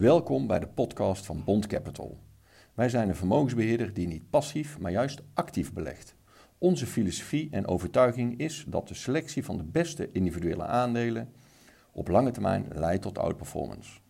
[0.00, 2.18] Welkom bij de podcast van Bond Capital.
[2.74, 6.14] Wij zijn een vermogensbeheerder die niet passief, maar juist actief belegt.
[6.58, 11.32] Onze filosofie en overtuiging is dat de selectie van de beste individuele aandelen
[11.92, 14.00] op lange termijn leidt tot outperformance.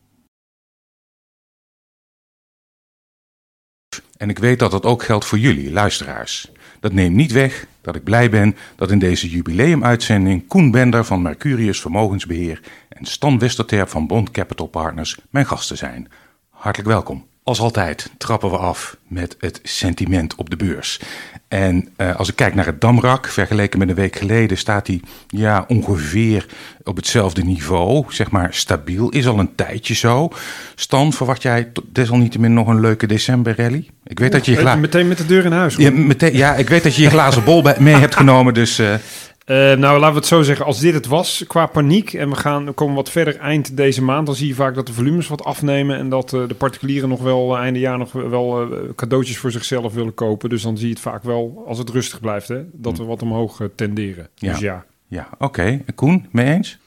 [4.20, 6.50] En ik weet dat dat ook geldt voor jullie, luisteraars.
[6.80, 11.22] Dat neemt niet weg dat ik blij ben dat in deze jubileumuitzending Koen Bender van
[11.22, 16.08] Mercurius Vermogensbeheer en Stan Westerterp van Bond Capital Partners mijn gasten zijn.
[16.50, 17.29] Hartelijk welkom.
[17.42, 21.00] Als altijd trappen we af met het sentiment op de beurs.
[21.48, 25.00] En uh, als ik kijk naar het Damrak, vergeleken met een week geleden, staat hij
[25.26, 26.46] ja, ongeveer
[26.84, 28.04] op hetzelfde niveau.
[28.08, 30.28] Zeg maar stabiel, is al een tijdje zo.
[30.74, 33.88] Stan, verwacht jij desalniettemin nog een leuke december-rally?
[34.04, 34.76] Ik weet dat je je gla...
[34.76, 35.76] Meteen met de deur in huis.
[35.76, 38.78] Ja, meteen, ja, ik weet dat je je glazen bol mee hebt genomen, dus...
[38.78, 38.94] Uh,
[39.46, 40.66] uh, nou, laten we het zo zeggen.
[40.66, 44.02] Als dit het was qua paniek en we gaan we komen wat verder eind deze
[44.02, 47.08] maand, dan zie je vaak dat de volumes wat afnemen en dat uh, de particulieren
[47.08, 50.48] nog wel uh, einde jaar nog wel cadeautjes voor zichzelf willen kopen.
[50.48, 53.22] Dus dan zie je het vaak wel, als het rustig blijft, hè, dat we wat
[53.22, 54.28] omhoog tenderen.
[54.34, 54.52] Ja.
[54.52, 54.84] Dus ja.
[55.10, 55.44] Ja, oké.
[55.44, 55.84] Okay.
[55.94, 56.78] Koen, mee eens?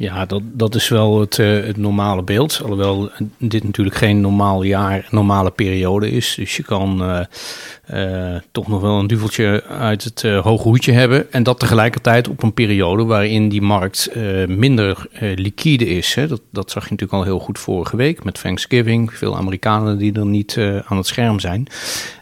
[0.00, 2.60] Ja, dat, dat is wel het, uh, het normale beeld.
[2.62, 6.34] Alhoewel dit natuurlijk geen normaal jaar, normale periode is.
[6.34, 7.02] Dus je kan
[7.90, 11.32] uh, toch nog wel een duveltje uit het hoge hoedje hebben.
[11.32, 14.10] En dat tegelijkertijd op een periode waarin die markt
[14.46, 16.14] minder liquide is.
[16.14, 16.26] Hè.
[16.26, 19.14] Dat, dat zag je natuurlijk al heel goed vorige week met Thanksgiving.
[19.14, 21.66] Veel Amerikanen die er niet aan het scherm zijn.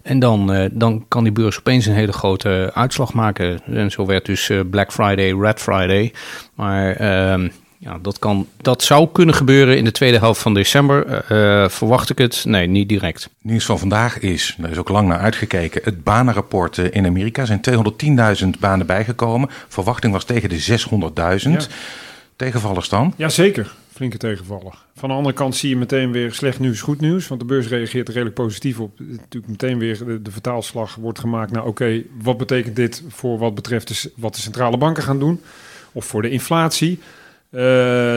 [0.02, 3.60] En dan, dan kan die beurs opeens een hele grote uitslag maken.
[3.64, 6.12] En zo werd dus Black Friday, Red Friday.
[6.54, 11.24] Maar ehm, ja, dat, kan, dat zou kunnen gebeuren in de tweede helft van december.
[11.32, 12.44] Uh, verwacht ik het?
[12.44, 13.30] Nee, niet direct.
[13.42, 17.40] Nieuws van vandaag is, daar is ook lang naar uitgekeken, het banenrapport in Amerika.
[17.40, 19.48] Er zijn 210.000 banen bijgekomen.
[19.68, 20.78] Verwachting was tegen de
[21.42, 21.50] 600.000.
[21.50, 21.60] Ja.
[22.36, 23.14] Tegenvallers dan?
[23.16, 24.72] Jazeker, flinke tegenvallen.
[24.96, 27.28] Van de andere kant zie je meteen weer slecht nieuws, goed nieuws.
[27.28, 28.98] Want de beurs reageert er redelijk positief op.
[28.98, 31.64] Natuurlijk meteen weer de, de vertaalslag wordt gemaakt naar...
[31.64, 35.40] oké, wat betekent dit voor wat betreft de, wat de centrale banken gaan doen?
[35.92, 37.00] Of voor de inflatie...
[37.50, 37.60] Uh,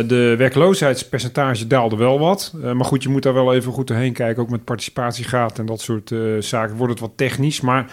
[0.07, 2.53] de werkloosheidspercentage daalde wel wat.
[2.55, 4.43] Uh, maar goed, je moet daar wel even goed doorheen kijken.
[4.43, 7.61] Ook met participatiegraad en dat soort uh, zaken wordt het wat technisch.
[7.61, 7.91] Maar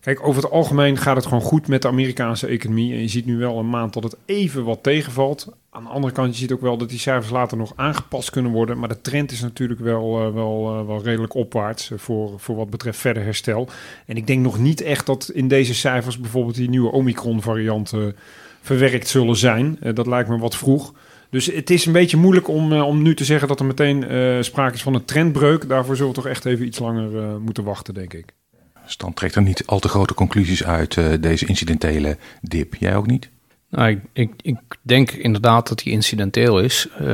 [0.00, 2.92] kijk, over het algemeen gaat het gewoon goed met de Amerikaanse economie.
[2.92, 5.48] En je ziet nu wel een maand dat het even wat tegenvalt.
[5.70, 8.52] Aan de andere kant, je ziet ook wel dat die cijfers later nog aangepast kunnen
[8.52, 8.78] worden.
[8.78, 13.22] Maar de trend is natuurlijk wel, wel, wel redelijk opwaarts voor, voor wat betreft verder
[13.22, 13.68] herstel.
[14.06, 17.92] En ik denk nog niet echt dat in deze cijfers bijvoorbeeld die nieuwe Omicron-variant
[18.64, 19.78] verwerkt zullen zijn.
[19.82, 20.94] Uh, dat lijkt me wat vroeg.
[21.30, 24.12] Dus het is een beetje moeilijk om, uh, om nu te zeggen dat er meteen
[24.12, 25.68] uh, sprake is van een trendbreuk.
[25.68, 28.34] Daarvoor zullen we toch echt even iets langer moeten wachten, denk ik.
[28.86, 32.74] Stan trekt er niet al te grote conclusies uit deze incidentele dip.
[32.74, 33.30] Jij ook niet?
[33.74, 36.88] Nou, ik, ik, denk inderdaad dat die incidenteel is.
[37.00, 37.06] Uh,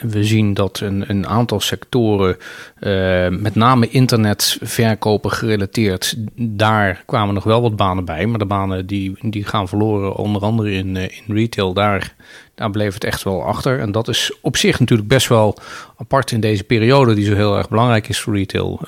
[0.00, 2.36] we zien dat een, een aantal sectoren,
[2.80, 8.26] uh, met name internetverkopen gerelateerd, daar kwamen nog wel wat banen bij.
[8.26, 12.14] Maar de banen die, die gaan verloren, onder andere in, uh, in retail, daar,
[12.54, 13.80] daar bleef het echt wel achter.
[13.80, 15.56] En dat is op zich natuurlijk best wel
[15.96, 18.80] apart in deze periode, die zo heel erg belangrijk is voor retail.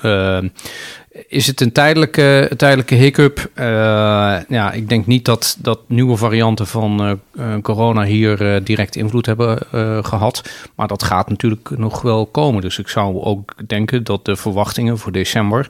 [1.27, 3.49] Is het een tijdelijke, tijdelijke hiccup?
[3.55, 3.65] Uh,
[4.47, 9.57] ja, ik denk niet dat, dat nieuwe varianten van uh, corona hier direct invloed hebben
[10.05, 10.49] gehad.
[10.75, 12.61] Maar dat gaat natuurlijk nog wel komen.
[12.61, 15.69] Dus ik zou ook denken dat de verwachtingen voor december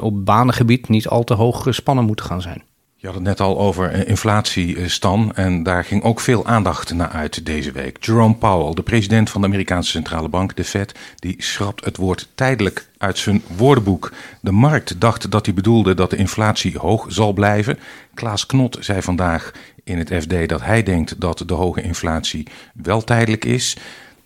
[0.00, 2.62] op banengebied niet al te hoog gespannen moeten gaan zijn.
[3.02, 6.46] Je had het net al over eh, inflatie, eh, Stan, en daar ging ook veel
[6.46, 8.04] aandacht naar uit deze week.
[8.04, 12.28] Jerome Powell, de president van de Amerikaanse Centrale Bank, de Fed, die schrapt het woord
[12.34, 14.12] tijdelijk uit zijn woordenboek.
[14.40, 17.78] De markt dacht dat hij bedoelde dat de inflatie hoog zal blijven.
[18.14, 19.52] Klaas Knot zei vandaag
[19.84, 23.76] in het FD dat hij denkt dat de hoge inflatie wel tijdelijk is.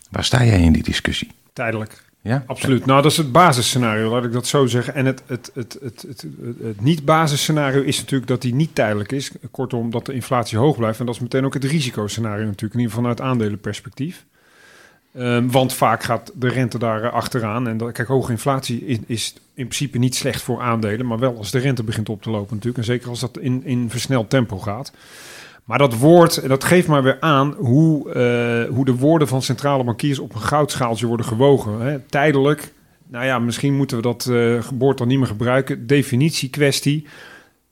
[0.09, 1.31] Waar sta jij in die discussie?
[1.53, 2.06] Tijdelijk.
[2.27, 2.43] Ja?
[2.47, 2.85] Absoluut.
[2.85, 4.95] Nou, dat is het basisscenario, laat ik dat zo zeggen.
[4.95, 6.05] En het, het, het, het,
[6.61, 9.31] het, niet-basisscenario is natuurlijk dat die niet tijdelijk is.
[9.51, 10.99] Kortom, dat de inflatie hoog blijft.
[10.99, 14.25] En dat is meteen ook het risicoscenario natuurlijk, in ieder geval vanuit aandelenperspectief.
[15.17, 17.67] Um, want vaak gaat de rente daar uh, achteraan.
[17.67, 21.05] En kijk, hoge inflatie is, is, in principe niet slecht voor aandelen.
[21.05, 22.77] Maar wel als de rente begint op te lopen natuurlijk.
[22.77, 24.91] En zeker als dat in, in versneld tempo gaat.
[25.67, 29.83] Maar dat woord, dat geeft maar weer aan hoe, uh, hoe de woorden van centrale
[29.83, 31.79] bankiers op een goudschaaltje worden gewogen.
[31.79, 31.99] Hè.
[31.99, 32.73] Tijdelijk,
[33.07, 35.87] nou ja, misschien moeten we dat uh, geboord dan niet meer gebruiken.
[35.87, 37.07] Definitie kwestie.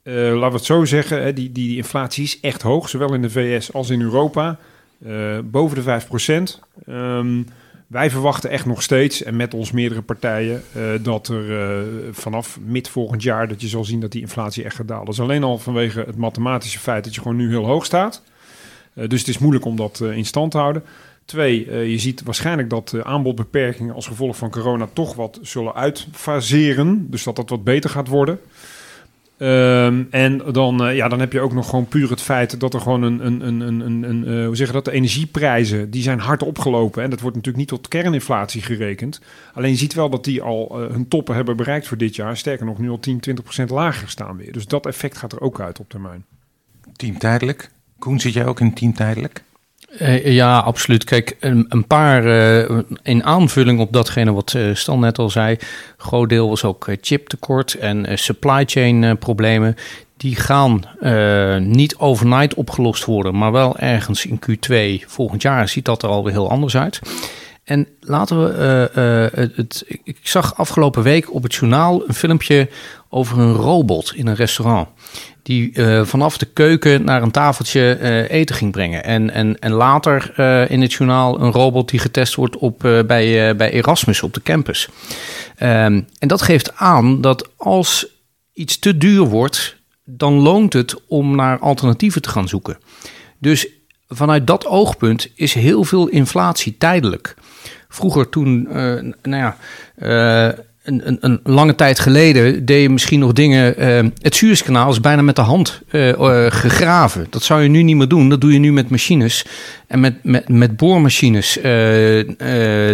[0.04, 3.14] Uh, laten we het zo zeggen, hè, die, die, die, inflatie is echt hoog, zowel
[3.14, 4.60] in de VS als in Europa.
[5.44, 6.62] boven de 5 procent.
[6.90, 7.46] Um,
[7.88, 12.60] wij verwachten echt nog steeds, en met ons meerdere partijen, uh, dat er uh, vanaf
[12.66, 15.06] mid volgend jaar dat je zal zien dat die inflatie echt gaat dalen.
[15.06, 18.24] Dat is alleen al vanwege het mathematische feit dat je gewoon nu heel hoog staat.
[18.94, 20.84] Uh, dus het is moeilijk om dat in stand te houden.
[21.26, 27.08] Twee, je ziet waarschijnlijk dat aanbodbeperkingen als gevolg van corona toch wat zullen uitfaseren.
[27.10, 28.40] Dus dat dat wat beter gaat worden.
[29.38, 32.74] Um, en dan, uh, ja, dan heb je ook nog gewoon puur het feit dat
[32.74, 36.20] er gewoon een, een, een, een, een, uh, hoe zeggen dat, de energieprijzen, die zijn
[36.20, 37.04] hard opgelopen.
[37.04, 39.22] En dat wordt natuurlijk niet tot kerninflatie gerekend.
[39.54, 42.38] Alleen je ziet wel dat die al uh, hun toppen hebben bereikt voor dit jaar.
[42.38, 44.52] Sterker nog, nu al 10, 20 procent lager staan weer.
[44.52, 46.26] Dus dat effect gaat er ook uit op termijn.
[46.96, 47.70] Team tijdelijk.
[48.00, 49.44] Koen, zit jij ook in team tijdelijk?
[50.00, 51.04] Uh, ja, absoluut.
[51.04, 55.58] Kijk, een, paar uh, in aanvulling op datgene wat uh, Stan net al zei.
[55.98, 59.76] Groot deel was ook chiptekort en supply chain problemen.
[60.18, 60.82] Die gaan
[61.60, 66.34] niet overnight opgelost worden, maar wel ergens in Q2 volgend jaar ziet dat er alweer
[66.34, 67.00] heel anders uit.
[67.66, 68.64] En laten we
[69.34, 69.86] het, het.
[70.04, 72.70] Ik zag afgelopen week op het journaal een filmpje
[73.10, 74.88] over een robot in een restaurant
[75.44, 79.04] die uh, vanaf de keuken naar een tafeltje eten ging brengen.
[79.04, 80.40] En, en, en later
[80.70, 84.90] in het journaal een robot die getest wordt op, bij, bij Erasmus op de campus.
[85.60, 88.08] Um, en dat geeft aan dat als
[88.54, 92.78] iets te duur wordt, dan loont het om naar alternatieven te gaan zoeken.
[93.38, 93.68] Dus
[94.08, 97.36] vanuit dat oogpunt is heel veel inflatie tijdelijk.
[97.96, 99.56] Vroeger toen, nou ja
[100.84, 103.76] een, een, een, lange tijd geleden deed je misschien nog dingen.
[103.80, 105.82] Uh, het Suezkanaal is bijna met de hand
[106.50, 107.28] gegraven.
[107.30, 108.30] Dat zou je nu niet meer doen.
[108.30, 109.46] Dat doe je nu met machines.
[109.88, 111.54] En met, met, met boormachines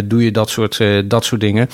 [0.04, 1.68] doe je dat soort, dat soort dingen.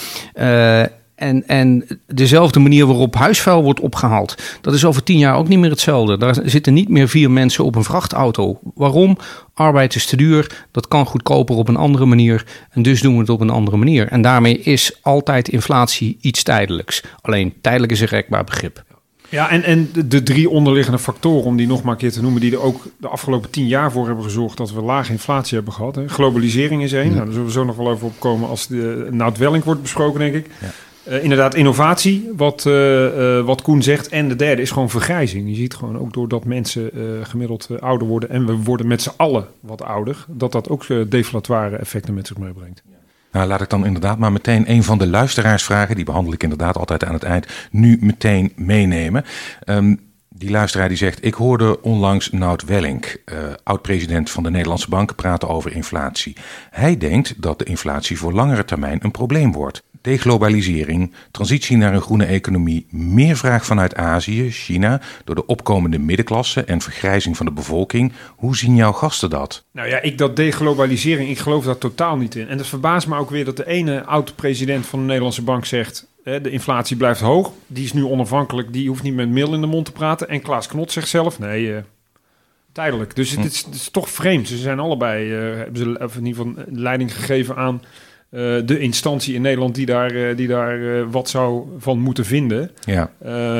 [1.18, 5.58] En, en dezelfde manier waarop huisvuil wordt opgehaald, dat is over tien jaar ook niet
[5.58, 6.18] meer hetzelfde.
[6.18, 8.58] Daar zitten niet meer vier mensen op een vrachtauto.
[8.74, 9.18] Waarom?
[9.54, 13.20] Arbeid is te duur, dat kan goedkoper op een andere manier en dus doen we
[13.20, 14.08] het op een andere manier.
[14.08, 17.02] En daarmee is altijd inflatie iets tijdelijks.
[17.20, 18.84] Alleen tijdelijk is een rekbaar begrip.
[19.28, 22.40] Ja, en, en de drie onderliggende factoren, om die nog maar een keer te noemen,
[22.40, 25.74] die er ook de afgelopen tien jaar voor hebben gezorgd dat we lage inflatie hebben
[25.74, 25.94] gehad.
[25.94, 26.08] Hè.
[26.08, 27.14] Globalisering is één, ja.
[27.14, 30.20] nou, daar zullen we zo nog wel even op komen als de Welling wordt besproken,
[30.20, 30.46] denk ik.
[30.60, 30.70] Ja.
[31.08, 34.08] Uh, inderdaad, innovatie, wat, uh, wat Koen zegt.
[34.08, 35.48] En de derde is gewoon vergrijzing.
[35.48, 36.90] Je ziet gewoon ook doordat mensen
[37.22, 41.76] gemiddeld ouder worden en we worden met z'n allen wat ouder, dat dat ook deflatoire
[41.76, 42.82] effecten met zich meebrengt.
[43.32, 46.76] Nou, laat ik dan inderdaad maar meteen een van de luisteraarsvragen, die behandel ik inderdaad
[46.76, 49.24] altijd aan het eind, nu meteen meenemen.
[49.66, 50.00] Um,
[50.38, 53.22] die luisteraar die zegt: Ik hoorde onlangs Nout Wellink,
[53.62, 56.36] oud-president van de Nederlandse Bank, praten over inflatie.
[56.70, 62.00] Hij denkt dat de inflatie voor langere termijn een probleem wordt deglobalisering, transitie naar een
[62.00, 67.52] groene economie, meer vraag vanuit Azië, China, door de opkomende middenklasse en vergrijzing van de
[67.52, 68.12] bevolking.
[68.36, 69.64] Hoe zien jouw gasten dat?
[69.72, 72.48] Nou ja, ik dat deglobalisering, ik geloof daar totaal niet in.
[72.48, 76.06] En het verbaast me ook weer dat de ene oud-president van de Nederlandse Bank zegt...
[76.24, 79.66] de inflatie blijft hoog, die is nu onafhankelijk, die hoeft niet met mil in de
[79.66, 80.28] mond te praten.
[80.28, 81.76] En Klaas Knot zegt zelf, nee, uh,
[82.72, 83.16] tijdelijk.
[83.16, 83.46] Dus het, hm.
[83.46, 84.48] is, het, is, toch vreemd.
[84.48, 87.82] Ze zijn allebei, uh, hebben ze in ieder geval leiding gegeven aan
[88.30, 92.24] uh, de instantie in Nederland die daar, uh, die daar uh, wat zou van moeten
[92.24, 92.70] vinden.
[92.84, 93.10] Ja.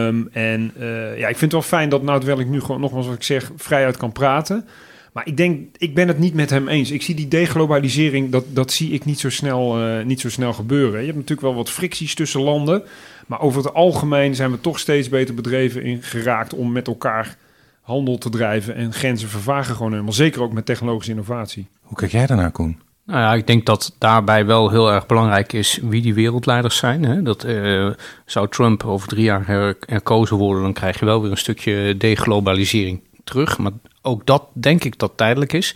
[0.07, 0.73] Um, en
[1.17, 3.23] ja, ik vind het wel fijn dat nou terwijl ik nu gewoon nogmaals wat ik
[3.23, 4.67] zeg vrijuit kan praten.
[5.13, 6.91] Maar ik denk, ik ben het niet met hem eens.
[6.91, 9.75] Ik zie die deglobalisering, dat, dat zie ik niet zo, snel,
[10.05, 11.01] niet zo snel gebeuren.
[11.01, 12.83] Je hebt natuurlijk wel wat fricties tussen landen.
[13.27, 17.37] Maar over het algemeen zijn we toch steeds beter bedreven in geraakt om met elkaar
[17.81, 18.75] handel te drijven.
[18.75, 20.13] En grenzen vervagen gewoon helemaal.
[20.13, 21.67] Zeker ook met technologische innovatie.
[21.83, 22.79] Hoe kijk jij daarnaar, Koen?
[23.09, 27.05] Nou ja, ik denk dat daarbij wel heel erg belangrijk is wie die wereldleiders zijn.
[27.05, 27.23] Hè.
[27.23, 27.91] Dat uh,
[28.27, 29.47] zou Trump over drie jaar
[29.87, 33.59] herkozen worden, dan krijg je wel weer een stukje deglobalisering terug.
[33.59, 33.73] Maar
[34.03, 35.75] ook dat denk ik dat tijdelijk is.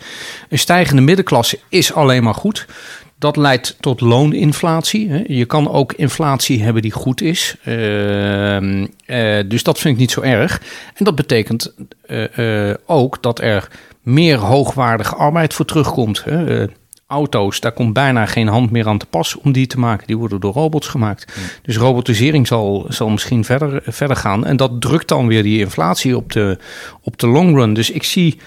[0.49, 2.65] Een stijgende middenklasse is alleen maar goed.
[3.17, 5.33] Dat leidt tot looninflatie.
[5.33, 7.55] Je kan ook inflatie hebben die goed is.
[7.65, 8.85] Uh, uh,
[9.47, 10.61] dus dat vind ik niet zo erg.
[10.95, 11.73] En dat betekent
[12.07, 13.67] uh, ook dat er
[14.01, 16.23] meer hoogwaardige arbeid voor terugkomt.
[17.07, 20.07] Auto's, daar komt bijna geen hand meer aan te pas om die te maken.
[20.07, 21.33] Die worden door robots gemaakt.
[21.61, 24.45] Dus robotisering zal, zal misschien verder, verder gaan.
[24.45, 26.57] En dat drukt dan weer die inflatie op de,
[27.01, 27.73] op de long run.
[27.73, 28.39] Dus ik zie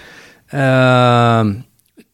[0.53, 1.45] uh,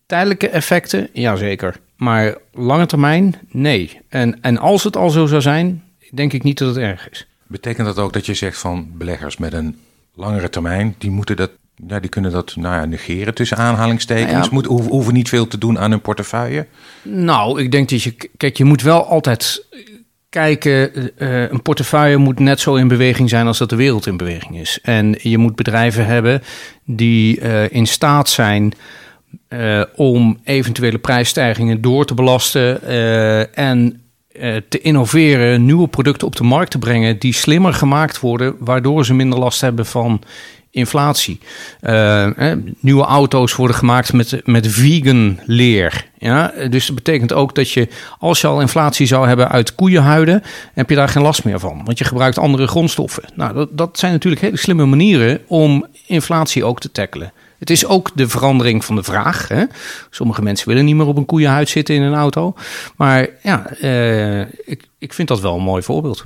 [0.05, 1.75] tijdelijke effecten, jazeker.
[1.95, 3.99] Maar lange termijn, nee.
[4.09, 7.27] En, en als het al zo zou zijn, denk ik niet dat het erg is.
[7.47, 9.77] Betekent dat ook dat je zegt van beleggers met een
[10.15, 11.51] langere termijn, die moeten dat
[11.87, 14.31] ja, die kunnen dat nou ja, negeren tussen aanhalingstekens.
[14.31, 14.49] Nou ja.
[14.51, 16.67] Moet, hoeven niet veel te doen aan hun portefeuille.
[17.01, 18.15] Nou, ik denk dat je...
[18.37, 19.65] Kijk, je moet wel altijd
[20.29, 20.91] kijken...
[21.17, 24.59] Uh, een portefeuille moet net zo in beweging zijn als dat de wereld in beweging
[24.59, 24.79] is.
[24.81, 26.43] En je moet bedrijven hebben
[26.85, 28.73] die uh, in staat zijn...
[29.49, 32.83] Uh, om eventuele prijsstijgingen door te belasten
[33.53, 34.01] en
[34.69, 39.13] te innoveren, nieuwe producten op de markt te brengen die slimmer gemaakt worden, waardoor ze
[39.13, 40.21] minder last hebben van
[40.73, 41.39] inflatie.
[41.81, 46.05] Uh, nieuwe auto's worden gemaakt met, met vegan leer.
[46.17, 46.53] Ja?
[46.69, 47.87] Dus dat betekent ook dat je,
[48.19, 51.81] als je al inflatie zou hebben uit koeienhuiden, heb je daar geen last meer van.
[51.85, 53.23] Want je gebruikt andere grondstoffen.
[53.35, 57.33] Nou, dat, dat zijn natuurlijk hele slimme manieren om inflatie ook te tackelen.
[57.59, 59.47] Het is ook de verandering van de vraag.
[59.47, 59.63] Hè?
[60.09, 62.55] Sommige mensen willen niet meer op een koeienhuid zitten in een auto.
[62.95, 66.25] Maar ja, uh, ik, ik vind dat wel een mooi voorbeeld.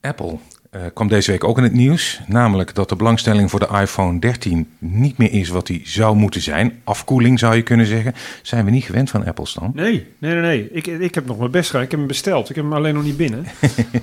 [0.00, 0.38] Apple
[0.76, 2.20] uh, kwam deze week ook in het nieuws.
[2.26, 6.40] Namelijk dat de belangstelling voor de iPhone 13 niet meer is wat die zou moeten
[6.40, 6.80] zijn.
[6.84, 8.14] Afkoeling zou je kunnen zeggen.
[8.42, 9.72] Zijn we niet gewend van Apple dan?
[9.74, 10.68] Nee, nee, nee.
[10.70, 11.84] Ik, ik heb nog mijn best gedaan.
[11.84, 12.50] Ik heb hem besteld.
[12.50, 13.46] Ik heb hem alleen nog niet binnen.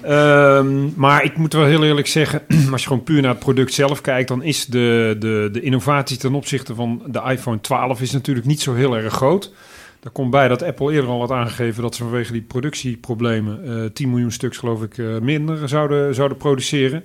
[0.06, 3.74] um, maar ik moet wel heel eerlijk zeggen, als je gewoon puur naar het product
[3.74, 8.12] zelf kijkt, dan is de, de, de innovatie ten opzichte van de iPhone 12 is
[8.12, 9.52] natuurlijk niet zo heel erg groot.
[10.00, 13.86] Daar komt bij dat Apple eerder al had aangegeven dat ze vanwege die productieproblemen uh,
[13.86, 17.04] eh, 10 miljoen stuks, geloof ik, uh, minder zouden, zouden produceren.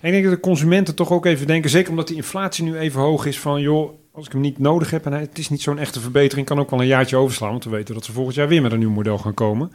[0.00, 2.78] En ik denk dat de consumenten toch ook even denken, zeker omdat die inflatie nu
[2.78, 5.62] even hoog is, van joh, als ik hem niet nodig heb en het is niet
[5.62, 8.34] zo'n echte verbetering, kan ook wel een jaartje overslaan, want we weten dat ze volgend
[8.34, 9.72] jaar weer met een nieuw model gaan komen.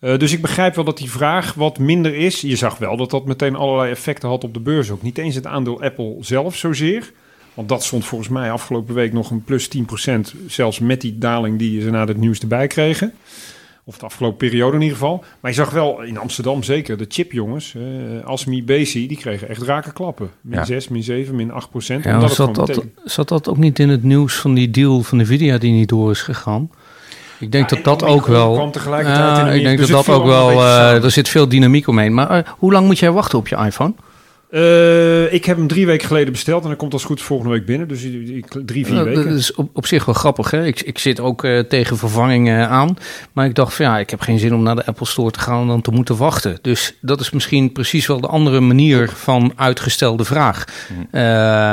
[0.00, 2.40] Uh, dus ik begrijp wel dat die vraag wat minder is.
[2.40, 5.02] Je zag wel dat dat meteen allerlei effecten had op de beurs ook.
[5.02, 7.12] Niet eens het aandeel Apple zelf zozeer.
[7.54, 9.68] Want dat stond volgens mij afgelopen week nog een plus
[10.08, 10.10] 10%,
[10.46, 13.12] zelfs met die daling die ze na het nieuws erbij kregen.
[13.84, 15.24] Of de afgelopen periode in ieder geval.
[15.40, 19.62] Maar je zag wel in Amsterdam zeker de chipjongens, uh, Asmi Bezi, die kregen echt
[19.62, 20.30] rake klappen.
[20.40, 22.04] Min 6, min 7, min 8 procent.
[22.04, 25.58] Ja, zat, dat, zat dat ook niet in het nieuws van die deal van Nvidia
[25.58, 26.70] die niet door is gegaan?
[27.38, 28.70] Ik denk dat dat ook wel.
[28.70, 30.50] Tegelijkertijd ik denk dat dat ook wel.
[30.52, 32.14] Uh, er zit veel dynamiek omheen.
[32.14, 33.94] Maar uh, hoe lang moet jij wachten op je iPhone?
[34.50, 37.66] Uh, ik heb hem drie weken geleden besteld en dan komt als goed volgende week
[37.66, 37.88] binnen.
[37.88, 38.00] Dus
[38.64, 39.24] drie, vier weken.
[39.24, 40.50] Dat is op, op zich wel grappig.
[40.50, 40.66] Hè?
[40.66, 42.96] Ik, ik zit ook uh, tegen vervangingen aan.
[43.32, 45.40] Maar ik dacht van ja, ik heb geen zin om naar de Apple Store te
[45.40, 46.58] gaan en dan te moeten wachten.
[46.62, 50.64] Dus dat is misschien precies wel de andere manier van uitgestelde vraag.
[51.12, 51.72] Uh,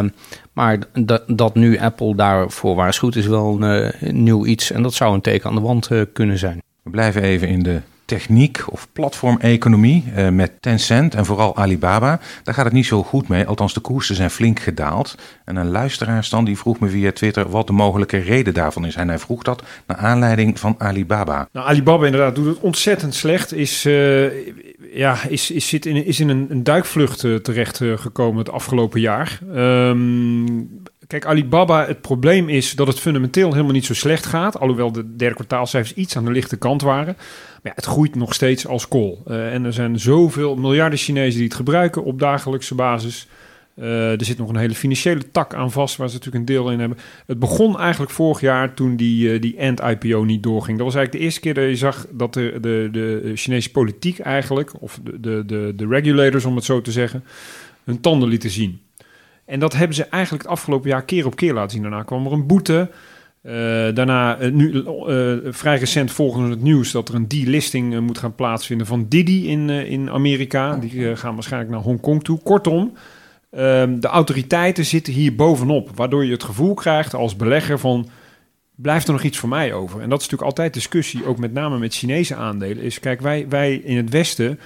[0.53, 0.79] maar
[1.27, 4.71] dat nu Apple daarvoor waarschuwt is wel een nieuw iets.
[4.71, 6.61] En dat zou een teken aan de wand kunnen zijn.
[6.83, 12.19] We blijven even in de techniek of platformeconomie uh, met Tencent en vooral Alibaba.
[12.43, 15.15] Daar gaat het niet zo goed mee, althans de koersen zijn flink gedaald.
[15.45, 18.95] En een luisteraarstand die vroeg me via Twitter wat de mogelijke reden daarvan is.
[18.95, 21.49] En hij vroeg dat naar aanleiding van Alibaba.
[21.51, 23.53] Nou, Alibaba inderdaad doet het ontzettend slecht.
[23.53, 24.29] Is, uh,
[24.93, 29.39] ja, is, is, zit in, is in een, duikvlucht terecht gekomen het afgelopen jaar.
[29.55, 34.59] Um, Kijk, Alibaba, het probleem is dat het fundamenteel helemaal niet zo slecht gaat.
[34.59, 37.13] Alhoewel de derde kwartaalcijfers iets aan de lichte kant waren.
[37.15, 39.23] Maar ja, het groeit nog steeds als kool.
[39.27, 43.27] Uh, en er zijn zoveel miljarden Chinezen die het gebruiken op dagelijkse basis.
[43.75, 46.71] Uh, er zit nog een hele financiële tak aan vast, waar ze natuurlijk een deel
[46.71, 46.97] in hebben.
[47.25, 50.77] Het begon eigenlijk vorig jaar toen die, uh, die end-IPO niet doorging.
[50.77, 54.19] Dat was eigenlijk de eerste keer dat je zag dat de, de, de Chinese politiek
[54.19, 57.23] eigenlijk, of de, de, de, de regulators om het zo te zeggen,
[57.83, 58.81] hun tanden lieten zien.
[59.47, 61.81] En dat hebben ze eigenlijk het afgelopen jaar keer op keer laten zien.
[61.81, 62.89] Daarna kwam er een boete.
[63.43, 63.53] Uh,
[63.93, 68.35] daarna, uh, nu uh, vrij recent volgens het nieuws dat er een delisting moet gaan
[68.35, 70.75] plaatsvinden van Didi in, in Amerika.
[70.75, 72.39] Die gaan waarschijnlijk naar Hongkong toe.
[72.43, 72.93] Kortom,
[73.49, 75.89] ehm, de autoriteiten zitten hier bovenop.
[75.95, 78.09] Waardoor je het gevoel krijgt als belegger van
[78.75, 80.01] blijft er nog iets voor mij over?
[80.01, 82.83] En dat is natuurlijk altijd discussie, ook met name met Chinese aandelen.
[82.83, 84.59] Is kijk, wij, wij in het Westen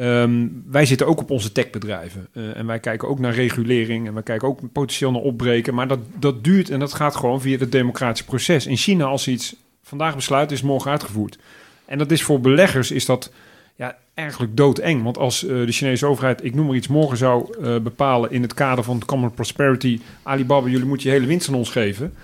[0.00, 2.26] Um, wij zitten ook op onze techbedrijven.
[2.32, 5.74] Uh, en wij kijken ook naar regulering en wij kijken ook potentieel naar opbreken.
[5.74, 8.66] Maar dat, dat duurt en dat gaat gewoon via het democratische proces.
[8.66, 11.38] In China, als iets vandaag besluiten, is morgen uitgevoerd.
[11.84, 13.32] En dat is voor beleggers is dat
[13.76, 15.02] ja, eigenlijk doodeng.
[15.02, 18.42] Want als uh, de Chinese overheid, ik noem maar iets, morgen zou uh, bepalen in
[18.42, 22.14] het kader van Common Prosperity, Alibaba, jullie moeten je hele winst aan ons geven.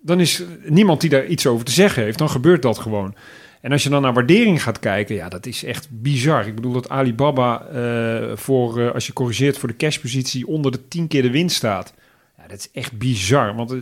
[0.00, 2.18] Dan is niemand die daar iets over te zeggen heeft.
[2.18, 3.14] Dan gebeurt dat gewoon.
[3.62, 6.46] En als je dan naar waardering gaat kijken, ja, dat is echt bizar.
[6.46, 10.88] Ik bedoel dat Alibaba uh, voor, uh, als je corrigeert voor de cashpositie, onder de
[10.88, 11.94] 10 keer de winst staat.
[12.38, 13.54] Ja, dat is echt bizar.
[13.54, 13.80] Want uh,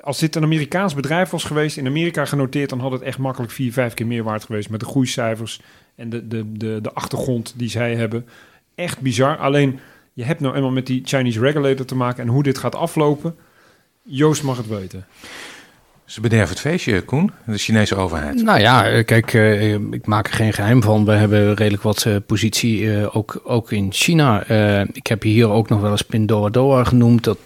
[0.00, 3.52] als dit een Amerikaans bedrijf was geweest, in Amerika genoteerd, dan had het echt makkelijk
[3.52, 5.60] 4, 5 keer meer waard geweest met de groeicijfers
[5.94, 8.26] en de, de, de, de achtergrond die zij hebben.
[8.74, 9.36] Echt bizar.
[9.36, 9.78] Alleen,
[10.12, 13.36] je hebt nou eenmaal met die Chinese regulator te maken en hoe dit gaat aflopen.
[14.02, 15.06] Joost mag het weten.
[16.06, 18.42] Ze bederven het feestje, Koen, de Chinese overheid.
[18.42, 21.04] Nou ja, eh, kijk, uh, ik maak er geen geheim van.
[21.04, 24.44] We hebben redelijk wat positie ook, ook in China.
[24.92, 27.24] ik heb hier ook nog wel eens Pinduoduo genoemd.
[27.24, 27.38] Dat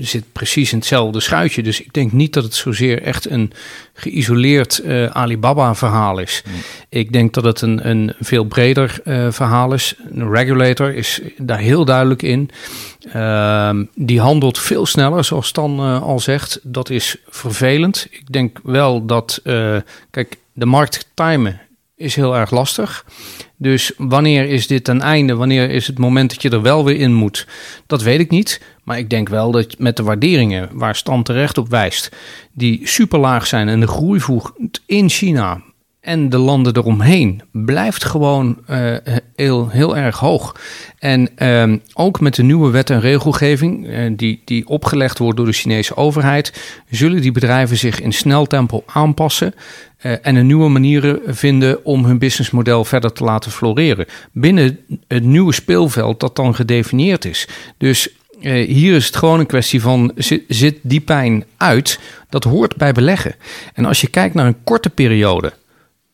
[0.00, 1.62] zit precies in hetzelfde schuitje.
[1.62, 3.52] Dus ik denk niet dat het zozeer echt een
[3.94, 4.82] geïsoleerd
[5.12, 6.42] Alibaba-verhaal is.
[6.44, 6.54] Hmm.
[6.88, 9.94] Ik denk dat het een, een veel breder verhaal is.
[10.10, 12.50] Een regulator is daar heel duidelijk in.
[13.12, 16.60] Ehm, die handelt veel sneller, zoals Stan al zegt.
[16.62, 19.40] Dat is vervelend ik denk wel dat,
[20.10, 21.60] kijk, de markt timen
[21.96, 23.04] is heel erg lastig.
[23.56, 25.34] Dus wanneer is dit ten einde?
[25.34, 27.46] Wanneer is het moment dat je er wel weer in moet?
[27.86, 28.60] Dat weet ik niet.
[28.84, 32.16] Maar ik denk wel dat met de waarderingen waar Stan terecht op wijst,
[32.52, 34.52] die super laag zijn en de groei voegt
[34.86, 35.62] in China
[36.04, 38.96] en de landen eromheen blijft gewoon uh,
[39.36, 40.56] heel, heel erg hoog.
[40.98, 45.46] En uh, ook met de nieuwe wet en regelgeving uh, die, die opgelegd wordt door
[45.46, 49.54] de Chinese overheid, zullen die bedrijven zich in snel tempo aanpassen
[50.04, 54.06] en een nieuwe manieren vinden om hun businessmodel verder te laten floreren.
[54.32, 57.48] Binnen het nieuwe speelveld dat dan gedefinieerd is.
[57.78, 58.08] Dus
[58.40, 61.98] uh, hier is het gewoon een kwestie van zit, zit die pijn uit?
[62.28, 63.34] Dat hoort bij beleggen.
[63.74, 65.52] En als je kijkt naar een korte periode,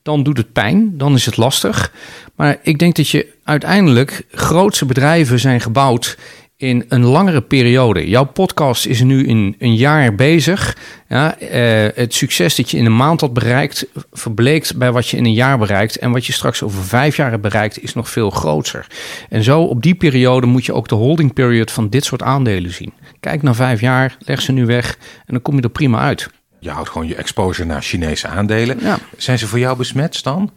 [0.03, 1.93] dan doet het pijn, dan is het lastig.
[2.35, 6.19] Maar ik denk dat je uiteindelijk grootse bedrijven zijn gebouwd
[6.61, 8.09] in een langere periode.
[8.09, 10.77] Jouw podcast is nu in een jaar bezig.
[11.09, 15.17] Ja, eh, het succes dat je in een maand had bereikt, verbleekt bij wat je
[15.17, 15.99] in een jaar bereikt.
[15.99, 18.87] En wat je straks over vijf jaar hebt bereikt, is nog veel groter.
[19.29, 22.73] En zo op die periode moet je ook de holding period van dit soort aandelen
[22.73, 22.93] zien.
[23.21, 26.31] Kijk naar vijf jaar, leg ze nu weg en dan kom je er prima uit.
[26.59, 28.79] Je houdt gewoon je exposure naar Chinese aandelen.
[28.81, 28.99] Ja.
[29.17, 30.51] Zijn ze voor jou besmet, Stan?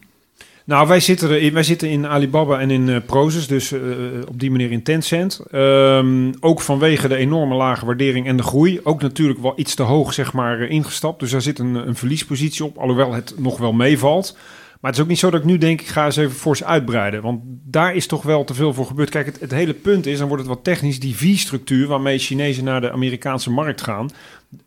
[0.66, 3.82] Nou, wij zitten, er, wij zitten in Alibaba en in uh, dus uh,
[4.28, 5.42] op die manier in Tencent.
[5.52, 8.80] Um, ook vanwege de enorme lage waardering en de groei.
[8.84, 11.20] Ook natuurlijk wel iets te hoog, zeg maar, ingestapt.
[11.20, 14.38] Dus daar zit een, een verliespositie op, alhoewel het nog wel meevalt.
[14.84, 16.64] Maar het is ook niet zo dat ik nu denk, ik ga eens even fors
[16.64, 17.22] uitbreiden.
[17.22, 19.10] Want daar is toch wel te veel voor gebeurd.
[19.10, 22.64] Kijk, het, het hele punt is, dan wordt het wat technisch, die V-structuur waarmee Chinezen
[22.64, 24.10] naar de Amerikaanse markt gaan.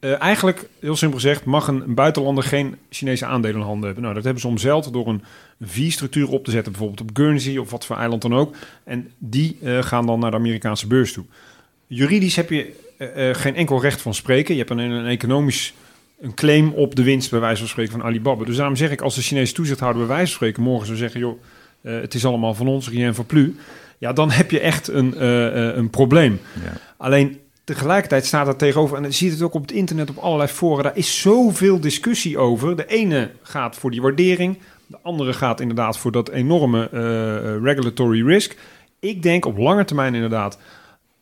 [0.00, 4.02] Uh, eigenlijk, heel simpel gezegd, mag een, buitenlander geen Chinese aandelen in handen hebben.
[4.02, 5.22] Nou, dat hebben ze omzeild door een
[5.60, 8.56] V-structuur op te zetten, bijvoorbeeld op Guernsey of wat voor eiland dan ook.
[8.84, 11.24] En die uh, gaan dan naar de Amerikaanse beurs toe.
[11.86, 14.54] Juridisch heb je uh, geen enkel recht van spreken.
[14.54, 15.74] Je hebt een, een economisch
[16.20, 18.44] een claim op de winst, bij wijze van spreken, van Alibaba.
[18.44, 21.20] Dus daarom zeg ik, als de Chinese toezichthouder bij wijze van spreken morgen zou zeggen,
[21.20, 21.42] joh,
[21.80, 23.56] het is allemaal van ons, rien van plu.
[23.98, 25.24] Ja, dan heb je echt een,
[25.78, 26.40] een probleem.
[26.64, 26.72] Ja.
[26.96, 30.48] Alleen Tegelijkertijd staat er tegenover, en je ziet het ook op het internet op allerlei
[30.48, 32.76] foren, daar is zoveel discussie over.
[32.76, 38.26] De ene gaat voor die waardering, de andere gaat inderdaad voor dat enorme uh, regulatory
[38.26, 38.56] risk.
[39.00, 40.58] Ik denk op lange termijn inderdaad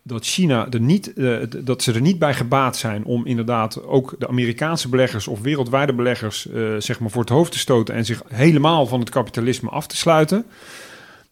[0.03, 4.15] dat China er niet, uh, dat ze er niet bij gebaat zijn om inderdaad ook
[4.19, 8.05] de Amerikaanse beleggers of wereldwijde beleggers uh, zeg maar voor het hoofd te stoten en
[8.05, 10.45] zich helemaal van het kapitalisme af te sluiten.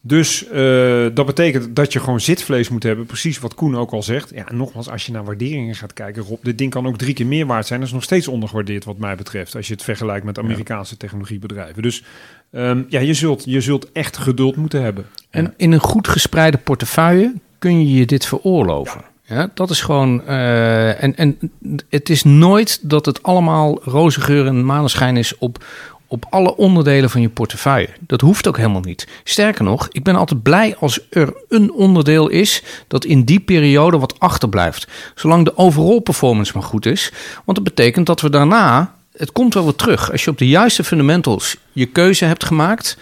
[0.05, 3.05] Dus uh, dat betekent dat je gewoon zitvlees moet hebben.
[3.05, 4.31] Precies wat Koen ook al zegt.
[4.35, 7.25] Ja, nogmaals, als je naar waarderingen gaat kijken, Rob, dit ding kan ook drie keer
[7.25, 7.79] meer waard zijn.
[7.79, 9.55] Dat is nog steeds ondergewaardeerd wat mij betreft.
[9.55, 11.81] Als je het vergelijkt met Amerikaanse technologiebedrijven.
[11.81, 12.03] Dus
[12.51, 15.05] um, ja, je zult, je zult echt geduld moeten hebben.
[15.29, 19.01] En in een goed gespreide portefeuille kun je je dit veroorloven.
[19.01, 19.11] Ja.
[19.25, 20.21] Ja, dat is gewoon.
[20.27, 21.51] Uh, en, en
[21.89, 25.65] het is nooit dat het allemaal roze geur en maneschijn is op,
[26.13, 27.89] op alle onderdelen van je portefeuille.
[27.99, 29.07] Dat hoeft ook helemaal niet.
[29.23, 33.97] Sterker nog, ik ben altijd blij als er een onderdeel is dat in die periode
[33.97, 34.87] wat achterblijft.
[35.15, 37.11] Zolang de overall performance maar goed is.
[37.45, 40.11] Want dat betekent dat we daarna, het komt wel weer terug.
[40.11, 42.97] Als je op de juiste fundamentals je keuze hebt gemaakt,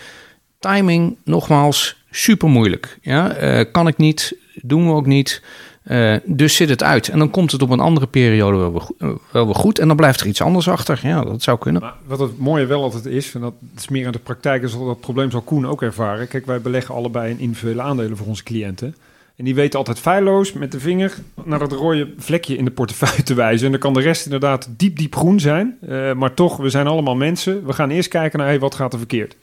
[0.59, 2.97] timing nogmaals super moeilijk.
[3.01, 5.41] Ja, uh, kan ik niet, doen we ook niet.
[5.83, 7.07] Uh, dus zit het uit.
[7.07, 9.79] En dan komt het op een andere periode wel weer, eh, wel weer goed.
[9.79, 10.99] En dan blijft er iets anders achter.
[11.03, 11.81] Ja, dat zou kunnen.
[11.81, 14.71] Maar wat het mooie wel altijd is, en dat is meer aan de praktijk, is
[14.71, 16.27] dat, dat probleem zal Koen ook ervaren.
[16.27, 18.95] Kijk, wij beleggen allebei in individuele aandelen voor onze cliënten.
[19.35, 21.13] En die weten altijd feilloos met de vinger
[21.43, 23.65] naar dat rode vlekje in de portefeuille te wijzen.
[23.65, 25.77] En dan kan de rest inderdaad diep, diep groen zijn.
[25.89, 27.65] Uh, maar toch, we zijn allemaal mensen.
[27.65, 29.35] We gaan eerst kijken naar hey, wat gaat er verkeerd.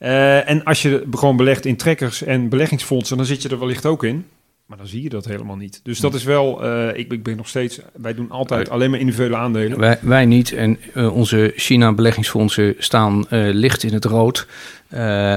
[0.00, 3.86] Uh, en als je gewoon belegt in trekkers en beleggingsfondsen, dan zit je er wellicht
[3.86, 4.26] ook in.
[4.68, 5.80] Maar dan zie je dat helemaal niet.
[5.82, 8.98] Dus dat is wel, uh, ik, ik, ben nog steeds, wij doen altijd alleen maar
[8.98, 9.78] individuele aandelen.
[9.78, 14.46] Wij, wij niet en uh, onze China-beleggingsfondsen staan uh, licht in het rood.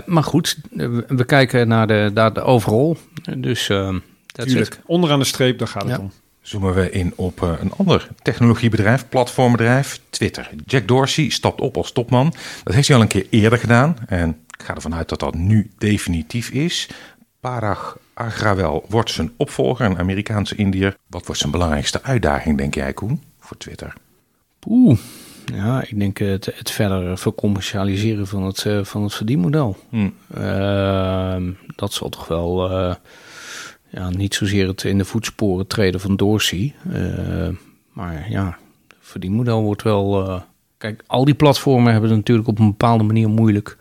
[0.06, 0.58] maar goed,
[1.08, 2.98] we kijken naar de, naar de overal.
[3.38, 3.66] Dus
[4.34, 6.12] Tuurlijk, onderaan de streep, daar gaat het om.
[6.42, 10.50] Zoomen we in op een ander technologiebedrijf, platformbedrijf, Twitter.
[10.66, 12.34] Jack Dorsey stapt op als topman.
[12.64, 13.96] Dat heeft hij al een keer eerder gedaan.
[14.08, 16.90] En ik ga ervan uit dat dat nu definitief is.
[17.42, 20.98] Parag Agrawal wordt zijn opvolger, een Amerikaanse Indiër.
[21.08, 23.94] Wat wordt zijn belangrijkste uitdaging, denk jij, Koen, voor Twitter?
[24.68, 24.98] Oeh,
[25.54, 29.78] ja, ik denk het, het verder vercommercialiseren van het, uh, van het verdienmodel.
[29.90, 30.14] Hmm.
[30.38, 31.36] Uh,
[31.76, 32.96] dat zal toch wel uh,
[33.90, 36.76] ja, niet zozeer het in de voetsporen treden van Dorsey.
[36.94, 37.48] Eh,
[37.92, 40.42] maar ja, het verdienmodel wordt wel...
[40.78, 43.78] kijk, al die platformen hebben het natuurlijk op een bepaalde manier moeilijk.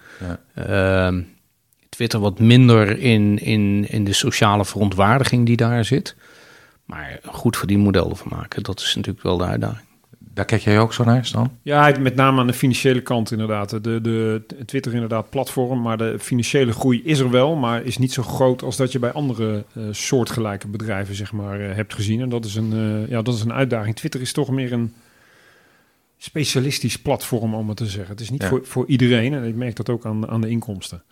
[0.54, 1.12] Ja.
[2.00, 6.16] Twitter wat minder in, in, in de sociale verontwaardiging die daar zit.
[6.84, 9.86] Maar goed voor die modellen van maken, dat is natuurlijk wel de uitdaging.
[10.18, 11.56] Daar kijk jij ook zo naar, Stan?
[11.62, 13.70] Ja, met name aan de financiële kant inderdaad.
[13.70, 18.12] De, de, Twitter inderdaad platform, maar de financiële groei is er wel, maar is niet
[18.12, 22.20] zo groot als dat je bij andere uh, soortgelijke bedrijven zeg maar, uh, hebt gezien.
[22.20, 23.96] En dat is, een, uh, ja, dat is een uitdaging.
[23.96, 24.94] Twitter is toch meer een
[26.18, 28.10] specialistisch platform, om het te zeggen.
[28.10, 28.48] Het is niet ja.
[28.48, 31.02] voor, voor iedereen en ik merk dat ook aan, aan de inkomsten.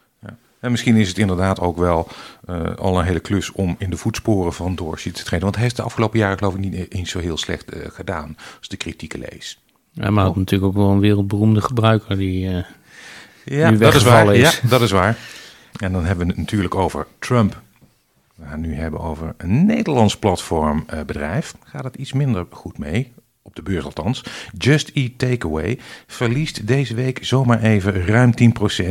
[0.61, 2.09] En misschien is het inderdaad ook wel
[2.51, 5.45] uh, al een hele klus om in de voetsporen van Dorsey te treden.
[5.45, 8.37] Want hij heeft de afgelopen jaren geloof ik niet eens zo heel slecht uh, gedaan,
[8.59, 9.61] als de kritieken lees.
[9.91, 12.65] Ja, maar had natuurlijk ook wel een wereldberoemde gebruiker die uh,
[13.45, 14.35] ja, dat is waar.
[14.35, 14.61] Is.
[14.61, 15.19] Ja, dat is waar.
[15.81, 17.61] En dan hebben we het natuurlijk over Trump.
[18.35, 21.55] We gaan nu hebben over een Nederlands platformbedrijf.
[21.65, 23.13] Gaat het iets minder goed mee
[23.49, 24.25] op de beurs althans.
[24.59, 28.33] Just Eat Takeaway verliest deze week zomaar even ruim
[28.81, 28.85] 10%.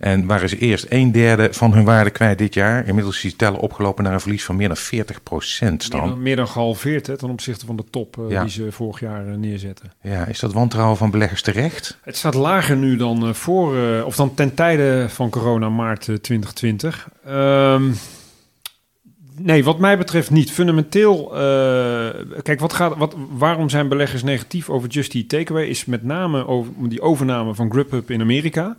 [0.00, 2.86] En waren ze eerst een derde van hun waarde kwijt dit jaar.
[2.86, 5.92] Inmiddels is die tellen opgelopen naar een verlies van meer dan 40% stand.
[5.92, 8.42] Meer dan, meer dan gehalveerd hè, ten opzichte van de top uh, ja.
[8.42, 9.92] die ze vorig jaar uh, neerzetten.
[10.02, 11.98] Ja, is dat wantrouwen van beleggers terecht?
[12.02, 17.08] Het staat lager nu dan uh, voor, of dan ten tijde van corona maart 2020.
[17.28, 17.94] Um,
[19.38, 20.50] nee, wat mij betreft niet.
[20.50, 21.40] Fundamenteel, uh,
[22.42, 25.66] kijk, wat gaat, wat, waarom zijn beleggers negatief over Just Eat Takeaway?
[25.66, 28.76] Is met name over die overname van Grubhub in Amerika.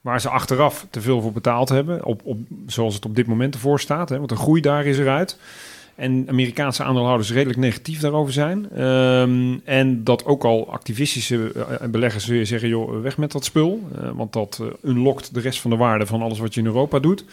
[0.00, 3.54] Waar ze achteraf te veel voor betaald hebben, op, op, zoals het op dit moment
[3.54, 4.08] ervoor staat.
[4.08, 5.38] Hè, want de groei daar is eruit.
[5.94, 8.82] En Amerikaanse aandeelhouders redelijk negatief daarover zijn.
[8.82, 11.52] Um, en dat ook al activistische
[11.90, 13.88] beleggers weer zeggen: joh, weg met dat spul.
[13.94, 16.98] Uh, want dat unlockt de rest van de waarde van alles wat je in Europa
[16.98, 17.24] doet.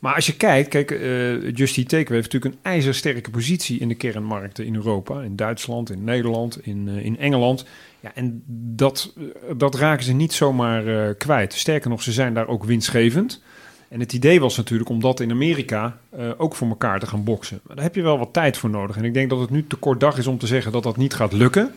[0.00, 3.88] Maar als je kijkt, kijk, uh, Just Eat Takeaway heeft natuurlijk een ijzersterke positie in
[3.88, 7.64] de kernmarkten in Europa, in Duitsland, in Nederland, in, uh, in Engeland.
[8.00, 8.42] Ja, en
[8.76, 9.24] dat, uh,
[9.56, 11.54] dat raken ze niet zomaar kwijt.
[11.54, 13.42] Sterker nog, ze zijn daar ook winstgevend.
[13.88, 15.98] En het idee was natuurlijk om dat in Amerika
[16.36, 17.60] ook voor elkaar te gaan boksen.
[17.62, 18.96] Maar daar heb je wel wat tijd voor nodig.
[18.96, 20.96] En ik denk dat het nu te kort dag is om te zeggen dat dat
[20.96, 21.74] niet gaat lukken.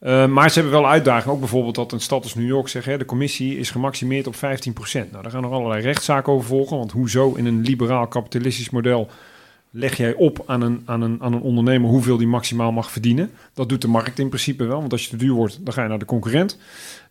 [0.00, 1.34] Uh, maar ze hebben wel uitdagingen.
[1.34, 2.86] Ook bijvoorbeeld dat een stad als New York zegt...
[2.86, 4.38] Hè, de commissie is gemaximeerd op 15%.
[4.40, 6.78] Nou, daar gaan nog allerlei rechtszaken over volgen.
[6.78, 9.08] Want hoezo in een liberaal kapitalistisch model...
[9.70, 13.30] leg jij op aan een, aan, een, aan een ondernemer hoeveel die maximaal mag verdienen?
[13.54, 14.80] Dat doet de markt in principe wel.
[14.80, 16.58] Want als je te duur wordt, dan ga je naar de concurrent.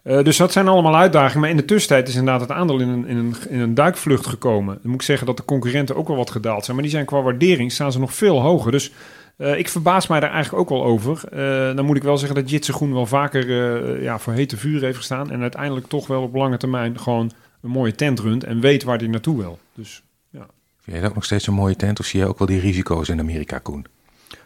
[0.04, 1.42] Uh, dus dat zijn allemaal uitdagingen.
[1.42, 4.28] Maar in de tussentijd is inderdaad het aandeel in een, in een, in een duikvlucht
[4.28, 4.80] gekomen.
[4.82, 6.76] Dan moet ik zeggen dat de concurrenten ook wel wat gedaald zijn.
[6.76, 8.72] Maar die zijn qua waardering staan ze nog veel hoger.
[8.72, 8.92] Dus...
[9.38, 11.22] Uh, ik verbaas mij daar eigenlijk ook wel over.
[11.34, 14.58] Uh, dan moet ik wel zeggen dat Jitse Groen wel vaker uh, ja, voor hete
[14.58, 15.32] vuur heeft gestaan.
[15.32, 18.98] En uiteindelijk toch wel op lange termijn gewoon een mooie tent runt en weet waar
[18.98, 19.60] hij naartoe wil.
[19.76, 20.46] Dus, ja.
[20.80, 22.60] Vind jij dat ook nog steeds een mooie tent of zie je ook wel die
[22.60, 23.86] risico's in Amerika, Koen?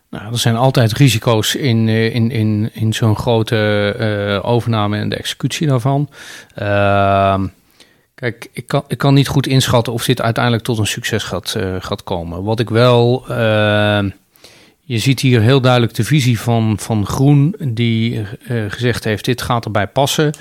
[0.09, 5.67] Nou, er zijn altijd risico's in, in, in, in zo'n grote overname en de executie
[5.67, 6.09] daarvan.
[6.55, 7.47] Ehm,
[8.15, 11.55] kijk, ik kan, ik kan niet goed inschatten of dit uiteindelijk tot een succes gaat,
[11.79, 12.43] gaat komen.
[12.43, 14.09] Wat ik wel ehm,
[14.83, 19.41] je ziet hier heel duidelijk de visie van, van Groen, die uh, gezegd heeft: dit
[19.41, 20.33] gaat erbij passen.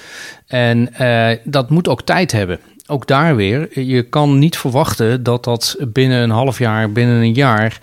[0.46, 2.59] En uh, dat moet ook tijd hebben.
[2.87, 7.35] Ook daar weer, je kan niet verwachten dat dat binnen een half jaar, binnen een
[7.35, 7.79] jaar,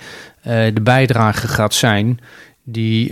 [0.47, 2.19] uh, de bijdrage gaat zijn
[2.63, 3.09] die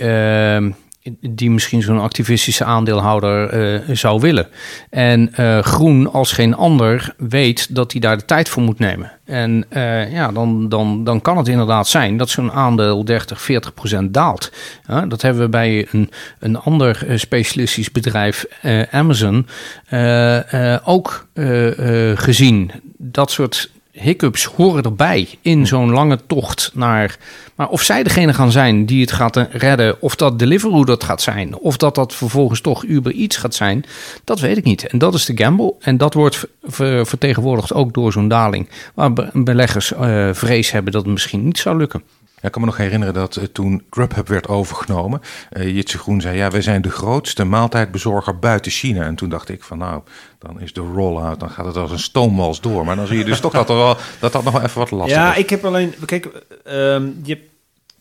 [1.19, 4.47] die misschien zo'n activistische aandeelhouder uh, zou willen.
[4.89, 9.11] En uh, Groen als geen ander weet dat hij daar de tijd voor moet nemen.
[9.25, 13.73] En uh, ja, dan, dan, dan kan het inderdaad zijn dat zo'n aandeel 30, 40
[13.73, 14.51] procent daalt.
[15.07, 18.45] Dat hebben we bij een, een ander specialistisch bedrijf,
[18.91, 19.47] Amazon,
[20.83, 21.27] ook
[22.15, 22.71] gezien.
[22.97, 27.17] Dat soort hiccups horen erbij in zo'n lange tocht naar.
[27.55, 31.21] Maar of zij degene gaan zijn die het gaat redden, of dat Deliveroo dat gaat
[31.21, 33.85] zijn, of dat dat vervolgens toch Uber iets gaat zijn,
[34.23, 34.87] dat weet ik niet.
[34.87, 35.73] En dat is de gamble.
[35.79, 36.47] En dat wordt
[37.03, 41.77] vertegenwoordigd ook door zo'n daling, waar beleggers uh, vrees hebben dat het misschien niet zou
[41.77, 42.03] lukken.
[42.45, 45.21] Ik kan me nog herinneren dat uh, toen Grubhub werd overgenomen,
[45.53, 49.03] uh, Jitse Groen zei, ja, wij zijn de grootste maaltijdbezorger buiten China.
[49.05, 50.01] En toen dacht ik van, nou,
[50.39, 52.85] dan is de roll-out, dan gaat het als een stoomwals door.
[52.85, 54.91] Maar dan zie je dus toch dat er wel, dat dat nog wel even wat
[54.91, 55.35] lastig ja, is.
[55.35, 56.33] Ja, ik heb alleen, kijk, uh,
[57.23, 57.53] je hebt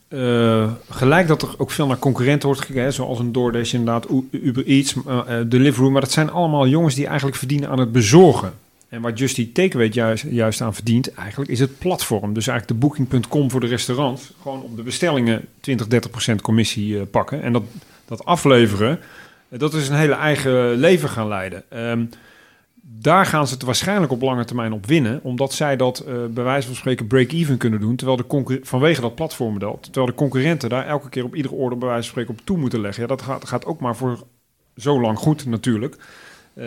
[0.08, 4.66] uh, gelijk dat er ook veel naar concurrenten wordt gekeken, zoals een DoorDash inderdaad, Uber
[4.66, 5.90] Eats, uh, Deliveroo.
[5.90, 8.52] Maar dat zijn allemaal jongens die eigenlijk verdienen aan het bezorgen.
[8.94, 12.32] En waar Just Eat Takeaway juist, juist aan verdient, eigenlijk is het platform.
[12.32, 14.32] Dus eigenlijk de booking.com voor de restaurants.
[14.42, 17.42] Gewoon op de bestellingen 20, 30 procent commissie uh, pakken.
[17.42, 17.62] En dat,
[18.04, 19.00] dat afleveren,
[19.48, 21.64] uh, dat is een hele eigen leven gaan leiden.
[21.72, 22.08] Um,
[22.82, 25.20] daar gaan ze het waarschijnlijk op lange termijn op winnen.
[25.22, 27.96] Omdat zij dat uh, bij wijze van spreken break-even kunnen doen.
[27.96, 29.78] Terwijl de vanwege dat platformmodel.
[29.80, 32.58] Terwijl de concurrenten daar elke keer op iedere orde bij wijze van spreken op toe
[32.58, 33.02] moeten leggen.
[33.02, 34.24] Ja, dat gaat, gaat ook maar voor
[34.76, 35.96] zo lang goed natuurlijk.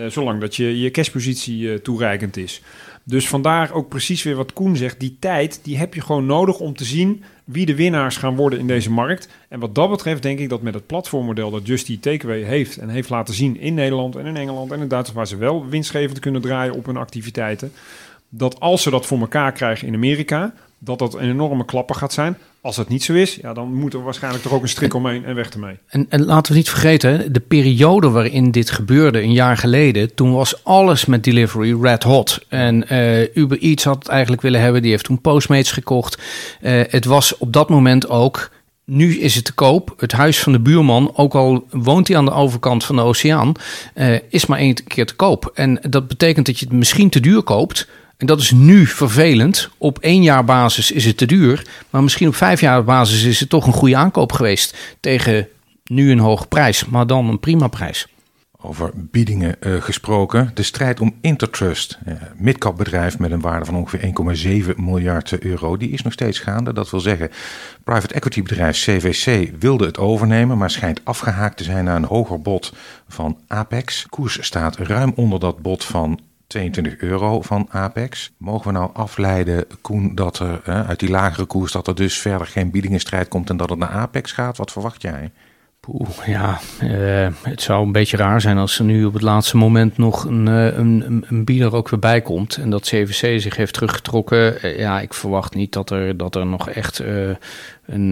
[0.07, 2.61] Zolang dat je, je cashpositie toereikend is.
[3.07, 4.99] Dus vandaar ook precies weer wat Koen zegt.
[4.99, 8.59] Die tijd die heb je gewoon nodig om te zien wie de winnaars gaan worden
[8.59, 9.29] in deze markt.
[9.49, 12.77] En wat dat betreft denk ik dat met het platformmodel dat Just Eat Takeaway heeft...
[12.77, 15.17] en heeft laten zien in Nederland en in Engeland en in Duitsland...
[15.17, 17.71] waar ze wel winstgevend kunnen draaien op hun activiteiten...
[18.29, 22.13] dat als ze dat voor elkaar krijgen in Amerika dat dat een enorme klapper gaat
[22.13, 22.37] zijn.
[22.61, 25.25] Als het niet zo is, ja, dan moet er waarschijnlijk toch ook een strik omheen
[25.25, 25.77] en weg ermee.
[25.87, 30.33] En, en laten we niet vergeten, de periode waarin dit gebeurde, een jaar geleden, toen
[30.33, 32.45] was alles met delivery red hot.
[32.47, 36.17] En uh, Uber Eats had het eigenlijk willen hebben, die heeft toen Postmates gekocht.
[36.61, 38.49] Uh, het was op dat moment ook
[38.87, 39.93] nu is het te koop.
[39.97, 43.51] Het huis van de buurman, ook al woont hij aan de overkant van de oceaan,
[43.95, 45.51] uh, is maar één keer te koop.
[45.53, 47.87] En dat betekent dat je het misschien te duur koopt,
[48.17, 49.69] en dat is nu vervelend.
[49.77, 51.65] Op één jaar basis is het te duur.
[51.89, 54.77] Maar misschien op vijf jaar basis is het toch een goede aankoop geweest.
[54.99, 55.47] Tegen
[55.83, 58.07] nu een hoge prijs, maar dan een prima prijs.
[58.61, 60.51] Over biedingen uh, gesproken.
[60.53, 64.13] De strijd om Intertrust, uh, midcapbedrijf met een waarde van ongeveer
[64.69, 66.73] 1,7 miljard euro, die is nog steeds gaande.
[66.73, 67.29] Dat wil zeggen,
[67.83, 72.41] private equity bedrijf CVC wilde het overnemen, maar schijnt afgehaakt te zijn naar een hoger
[72.41, 72.73] bod
[73.07, 74.05] van Apex.
[74.09, 78.31] Koers staat ruim onder dat bod van 22 euro van Apex.
[78.37, 82.47] Mogen we nou afleiden, Koen, dat er uit die lagere koers dat er dus verder
[82.47, 84.57] geen biedingenstrijd komt en dat het naar Apex gaat?
[84.57, 85.31] Wat verwacht jij?
[85.79, 89.57] Poeh, ja, uh, het zou een beetje raar zijn als er nu op het laatste
[89.57, 92.57] moment nog een, uh, een, een bieder ook weer bij komt.
[92.57, 94.65] En dat CVC zich heeft teruggetrokken.
[94.65, 97.03] Uh, ja, ik verwacht niet dat er, dat er nog echt
[97.85, 98.11] een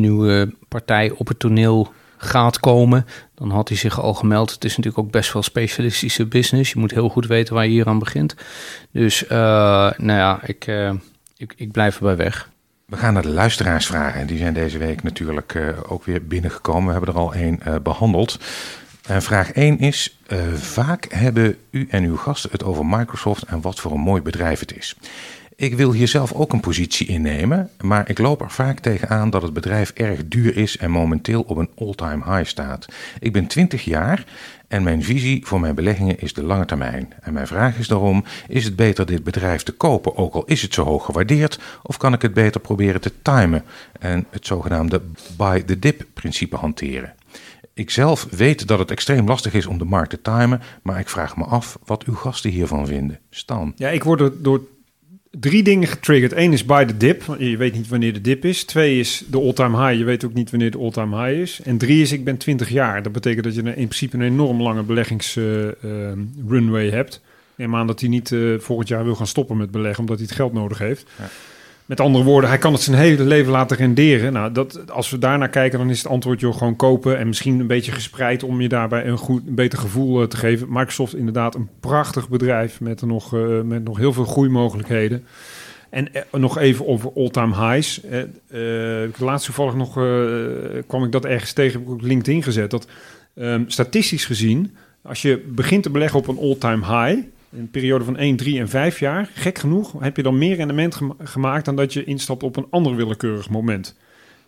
[0.00, 3.06] nieuwe partij op het toneel gaat komen,
[3.40, 4.50] dan had hij zich al gemeld.
[4.50, 6.72] Het is natuurlijk ook best wel specialistische business.
[6.72, 8.34] Je moet heel goed weten waar je hier aan begint.
[8.90, 9.30] Dus uh,
[9.96, 10.92] nou ja, ik, uh,
[11.36, 12.50] ik, ik blijf erbij weg.
[12.86, 14.26] We gaan naar de luisteraarsvragen.
[14.26, 16.86] Die zijn deze week natuurlijk uh, ook weer binnengekomen.
[16.86, 18.38] We hebben er al één behandeld.
[19.02, 20.18] vraag 1 is:
[20.54, 24.60] Vaak hebben u en uw gasten het over Microsoft en wat voor een mooi bedrijf
[24.60, 24.96] het is.
[25.60, 29.42] Ik wil hier zelf ook een positie innemen, maar ik loop er vaak tegenaan dat
[29.42, 32.86] het bedrijf erg duur is en momenteel op een all-time high staat.
[33.18, 34.24] Ik ben 20 jaar
[34.68, 37.12] en mijn visie voor mijn beleggingen is de lange termijn.
[37.20, 40.62] En mijn vraag is daarom: is het beter dit bedrijf te kopen, ook al is
[40.62, 43.64] het zo hoog gewaardeerd, of kan ik het beter proberen te timen
[43.98, 45.00] en het zogenaamde
[45.36, 47.14] buy the dip principe hanteren?
[47.74, 51.08] Ik zelf weet dat het extreem lastig is om de markt te timen, maar ik
[51.08, 53.18] vraag me af wat uw gasten hiervan vinden.
[53.30, 53.72] Stan.
[53.76, 54.60] Ja, ik word er door
[55.30, 56.32] drie dingen getriggerd.
[56.32, 57.36] Eén is bij de dip.
[57.38, 58.64] Je weet niet wanneer de dip is.
[58.64, 59.98] Twee is de all-time high.
[59.98, 61.60] Je weet ook niet wanneer de all-time high is.
[61.64, 63.02] En drie is ik ben 20 jaar.
[63.02, 67.20] Dat betekent dat je in principe een enorm lange beleggingsrunway uh, hebt.
[67.54, 70.26] Neem aan dat hij niet uh, volgend jaar wil gaan stoppen met beleggen, omdat hij
[70.26, 71.06] het geld nodig heeft.
[71.18, 71.28] Ja.
[71.90, 74.32] Met andere woorden, hij kan het zijn hele leven laten renderen.
[74.32, 77.18] Nou, dat, als we daarnaar kijken, dan is het antwoord joh, gewoon kopen.
[77.18, 80.36] En misschien een beetje gespreid om je daarbij een, goed, een beter gevoel uh, te
[80.36, 80.66] geven.
[80.70, 85.24] Microsoft inderdaad een prachtig bedrijf met, nog, uh, met nog heel veel groeimogelijkheden.
[85.88, 88.00] En uh, nog even over all-time highs.
[89.18, 89.92] laatst toevallig nog
[90.86, 92.70] kwam ik dat ergens tegen, heb op LinkedIn gezet.
[92.70, 92.86] Dat
[93.34, 97.20] um, statistisch gezien, als je begint te beleggen op een all-time high
[97.52, 100.98] een periode van 1, 3 en 5 jaar, gek genoeg, heb je dan meer rendement
[101.22, 103.96] gemaakt dan dat je instapt op een ander willekeurig moment.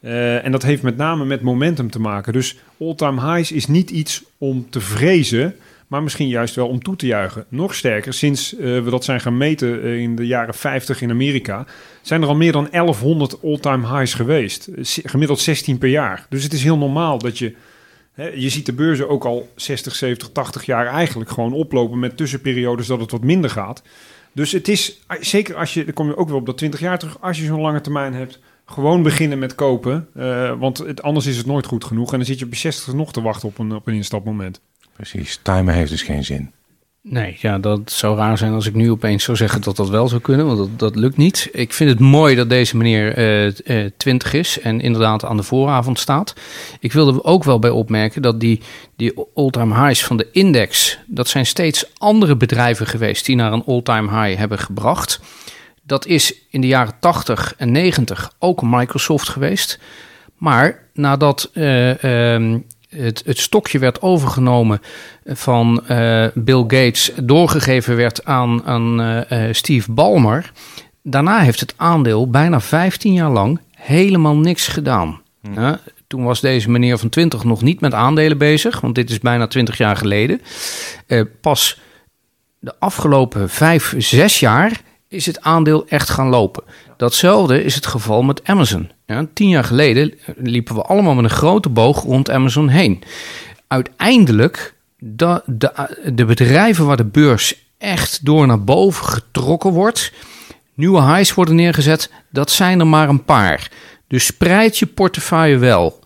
[0.00, 2.32] Uh, en dat heeft met name met momentum te maken.
[2.32, 5.54] Dus all-time highs is niet iets om te vrezen,
[5.86, 7.44] maar misschien juist wel om toe te juichen.
[7.48, 11.10] Nog sterker, sinds uh, we dat zijn gaan meten uh, in de jaren 50 in
[11.10, 11.66] Amerika,
[12.00, 14.68] zijn er al meer dan 1100 all-time highs geweest.
[14.82, 16.26] Gemiddeld 16 per jaar.
[16.28, 17.54] Dus het is heel normaal dat je
[18.14, 22.86] je ziet de beurzen ook al 60, 70, 80 jaar eigenlijk gewoon oplopen met tussenperiodes
[22.86, 23.82] dat het wat minder gaat.
[24.32, 26.98] Dus het is, zeker als je, dan kom je ook weer op dat 20 jaar
[26.98, 30.08] terug, als je zo'n lange termijn hebt, gewoon beginnen met kopen.
[30.16, 32.58] Uh, want het, anders is het nooit goed genoeg en dan zit je op je
[32.58, 34.60] 60 nog te wachten op een, op een instapmoment.
[34.92, 36.52] Precies, timen heeft dus geen zin.
[37.04, 40.08] Nee, ja, dat zou raar zijn als ik nu opeens zou zeggen dat dat wel
[40.08, 41.48] zou kunnen, want dat, dat lukt niet.
[41.52, 45.42] Ik vind het mooi dat deze meneer uh, uh, 20 is en inderdaad aan de
[45.42, 46.34] vooravond staat.
[46.80, 48.60] Ik wilde ook wel bij opmerken dat die,
[48.96, 53.64] die all-time highs van de index, dat zijn steeds andere bedrijven geweest die naar een
[53.64, 55.20] all-time high hebben gebracht.
[55.82, 59.78] Dat is in de jaren 80 en 90 ook Microsoft geweest.
[60.36, 62.64] Maar nadat uh, um,
[62.96, 64.80] het, het, stokje werd overgenomen
[65.24, 70.52] van uh, Bill Gates, doorgegeven werd aan, aan uh, Steve Ballmer.
[71.02, 75.20] Daarna heeft het aandeel bijna 15 jaar lang helemaal niks gedaan.
[75.40, 75.74] Hm.
[76.06, 79.46] Toen was deze meneer van 20 nog niet met aandelen bezig, want dit is bijna
[79.46, 80.40] 20 jaar geleden.
[81.40, 81.80] pas
[82.58, 86.62] de afgelopen 5, 6 jaar is het aandeel echt gaan lopen.
[86.96, 88.90] Datzelfde is het geval met Amazon.
[89.12, 93.02] Ja, tien jaar geleden liepen we allemaal met een grote boog rond Amazon heen.
[93.66, 95.72] Uiteindelijk de, de,
[96.14, 100.12] de bedrijven waar de beurs echt door naar boven getrokken wordt,
[100.74, 103.70] nieuwe highs worden neergezet, dat zijn er maar een paar.
[104.06, 106.00] Dus spreid je portefeuille wel.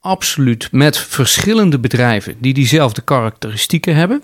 [0.00, 4.22] Absoluut met verschillende bedrijven die diezelfde karakteristieken hebben.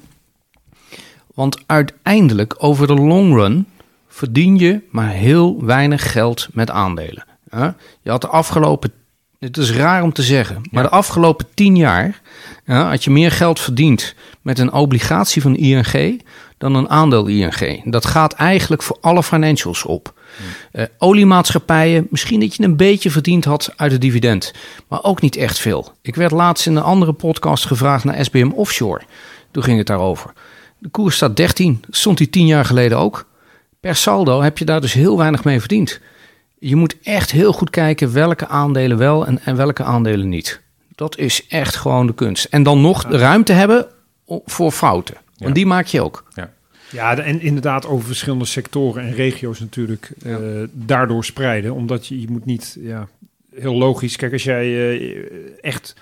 [1.35, 3.67] Want uiteindelijk, over de long run,
[4.09, 7.34] verdien je maar heel weinig geld met aandelen.
[8.03, 8.93] Je had de afgelopen,
[9.39, 12.21] het is raar om te zeggen, maar de afgelopen tien jaar
[12.65, 16.23] had je meer geld verdiend met een obligatie van ING
[16.59, 17.83] dan een aandeel ING.
[17.85, 20.15] Dat gaat eigenlijk voor alle financials op.
[20.73, 24.53] Uh, oliemaatschappijen, misschien dat je een beetje verdiend had uit het dividend,
[24.89, 25.93] maar ook niet echt veel.
[26.03, 29.03] Ik werd laatst in een andere podcast gevraagd naar SBM Offshore.
[29.51, 30.33] Toen ging het daarover.
[30.79, 33.27] De koers staat 13, stond die 10 jaar geleden ook.
[33.81, 36.01] Per saldo heb je daar dus heel weinig mee verdiend.
[36.69, 40.61] Je moet echt heel goed kijken welke aandelen wel en, en welke aandelen niet.
[40.95, 42.45] Dat is echt gewoon de kunst.
[42.45, 43.87] En dan nog de ruimte hebben
[44.45, 45.17] voor fouten.
[45.39, 46.25] Want die maak je ook.
[46.35, 46.53] Ja.
[46.91, 50.37] Ja, en inderdaad over verschillende sectoren en regio's natuurlijk uh,
[50.73, 51.75] daardoor spreiden.
[51.75, 53.09] Omdat je, je moet niet, ja,
[53.55, 54.17] heel logisch.
[54.17, 55.27] Kijk, als jij uh,
[55.61, 55.95] echt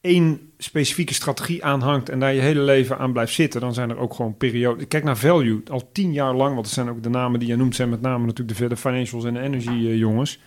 [0.00, 3.98] één specifieke strategie aanhangt en daar je hele leven aan blijft zitten, dan zijn er
[3.98, 4.88] ook gewoon perioden.
[4.88, 7.56] Kijk naar value, al tien jaar lang, want het zijn ook de namen die je
[7.56, 10.40] noemt, zijn met name natuurlijk de, de financials en de energy uh, jongens.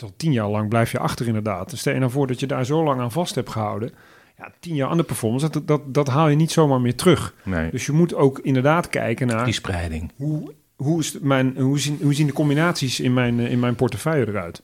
[0.00, 1.70] Al tien jaar lang blijf je achter inderdaad.
[1.70, 3.92] Dus stel je nou voor dat je daar zo lang aan vast hebt gehouden
[4.38, 7.34] ja, tien jaar de performance, dat, dat, dat haal je niet zomaar meer terug.
[7.42, 7.70] Nee.
[7.70, 9.44] Dus je moet ook inderdaad kijken naar...
[9.44, 10.12] Die spreiding.
[10.16, 14.28] Hoe, hoe, is mijn, hoe, zien, hoe zien de combinaties in mijn, in mijn portefeuille
[14.28, 14.62] eruit?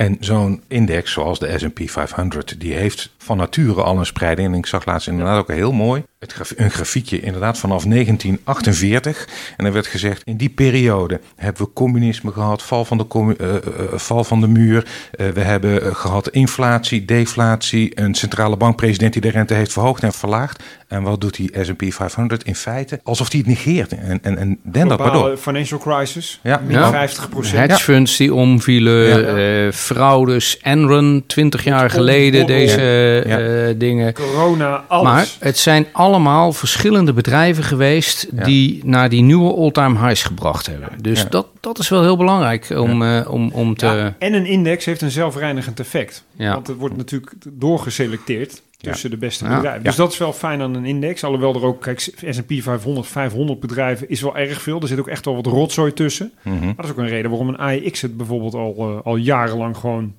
[0.00, 4.52] En zo'n index zoals de S&P 500, die heeft van nature al een spreiding.
[4.52, 9.28] En ik zag laatst inderdaad ook heel mooi het een grafiekje inderdaad vanaf 1948.
[9.56, 13.48] En er werd gezegd, in die periode hebben we communisme gehad, val van de, uh,
[13.48, 13.58] uh,
[13.94, 14.86] val van de muur.
[15.20, 20.12] Uh, we hebben gehad inflatie, deflatie, een centrale bankpresident die de rente heeft verhoogd en
[20.12, 20.62] verlaagd.
[20.88, 23.00] En wat doet die S&P 500 in feite?
[23.02, 23.92] Alsof hij het negeert.
[23.92, 25.36] En, en, en den dat maar door.
[25.36, 26.62] Financial crisis, ja.
[26.68, 26.90] ja.
[26.90, 27.58] 50 procent.
[27.68, 29.72] Hedge funds die omvielen, ja.
[29.72, 34.12] fraudes, Enron 20 jaar geleden, deze dingen.
[34.12, 35.04] Corona, alles.
[35.04, 40.66] Maar het zijn alle allemaal verschillende bedrijven geweest die naar die nieuwe all-time highs gebracht
[40.66, 40.88] hebben.
[41.00, 44.12] Dus dat, dat is wel heel belangrijk om, uh, om, om te.
[44.18, 46.24] en een index heeft een zelfreinigend effect.
[46.36, 49.82] Want het wordt natuurlijk doorgeselecteerd tussen de beste bedrijven.
[49.82, 51.24] Dus dat is wel fijn aan een index.
[51.24, 54.80] Alhoewel er ook, kijk, S&P 500, 500 bedrijven is wel erg veel.
[54.80, 56.32] Er zit ook echt wel wat rotzooi tussen.
[56.42, 56.66] Mm -hmm.
[56.66, 59.76] Maar dat is ook een reden waarom een AEX het bijvoorbeeld al, uh, al jarenlang
[59.76, 60.14] gewoon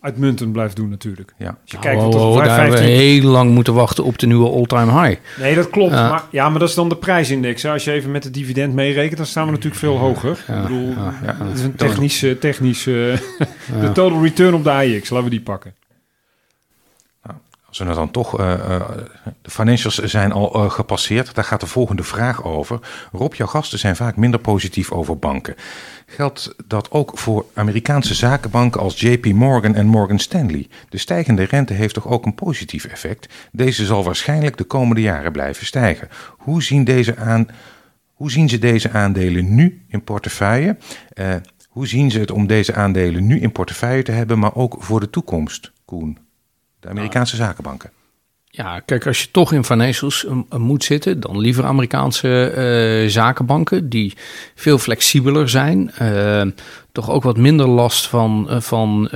[0.00, 1.34] uitmuntend blijft doen natuurlijk.
[1.38, 1.46] Ja.
[1.46, 4.26] Als je kijkt oh, tot oh, daar hebben we heel lang moeten wachten op de
[4.26, 5.20] nieuwe all-time high.
[5.40, 5.92] Nee, dat klopt.
[5.92, 7.62] Uh, maar, ja, maar dat is dan de prijsindex.
[7.62, 7.70] Hè.
[7.70, 10.44] Als je even met het dividend meerekent, dan staan we natuurlijk veel hoger.
[10.46, 13.18] Ja, ik bedoel, ja, ja, het is een technische, technische
[13.80, 15.10] de total return op de AX.
[15.10, 15.74] Laten we die pakken.
[17.84, 18.80] Dan toch, uh, uh,
[19.42, 22.78] de financials zijn al uh, gepasseerd, daar gaat de volgende vraag over.
[23.12, 25.54] Rob, jouw gasten zijn vaak minder positief over banken.
[26.06, 30.68] Geldt dat ook voor Amerikaanse zakenbanken als JP Morgan en Morgan Stanley?
[30.88, 33.34] De stijgende rente heeft toch ook een positief effect?
[33.52, 36.08] Deze zal waarschijnlijk de komende jaren blijven stijgen.
[36.38, 37.46] Hoe zien, deze aan,
[38.12, 40.76] hoe zien ze deze aandelen nu in portefeuille?
[41.68, 45.00] hoe zien ze het om deze aandelen nu in portefeuille te hebben, maar ook voor
[45.00, 46.25] de toekomst, Koen?
[46.86, 47.90] De Amerikaanse zakenbanken.
[48.50, 52.52] Ja, kijk, als je toch in financials uh, moet zitten, dan liever Amerikaanse
[53.04, 54.14] uh, zakenbanken die
[54.54, 55.90] veel flexibeler zijn.
[56.02, 56.42] Uh,
[56.92, 59.08] toch ook wat minder last van, van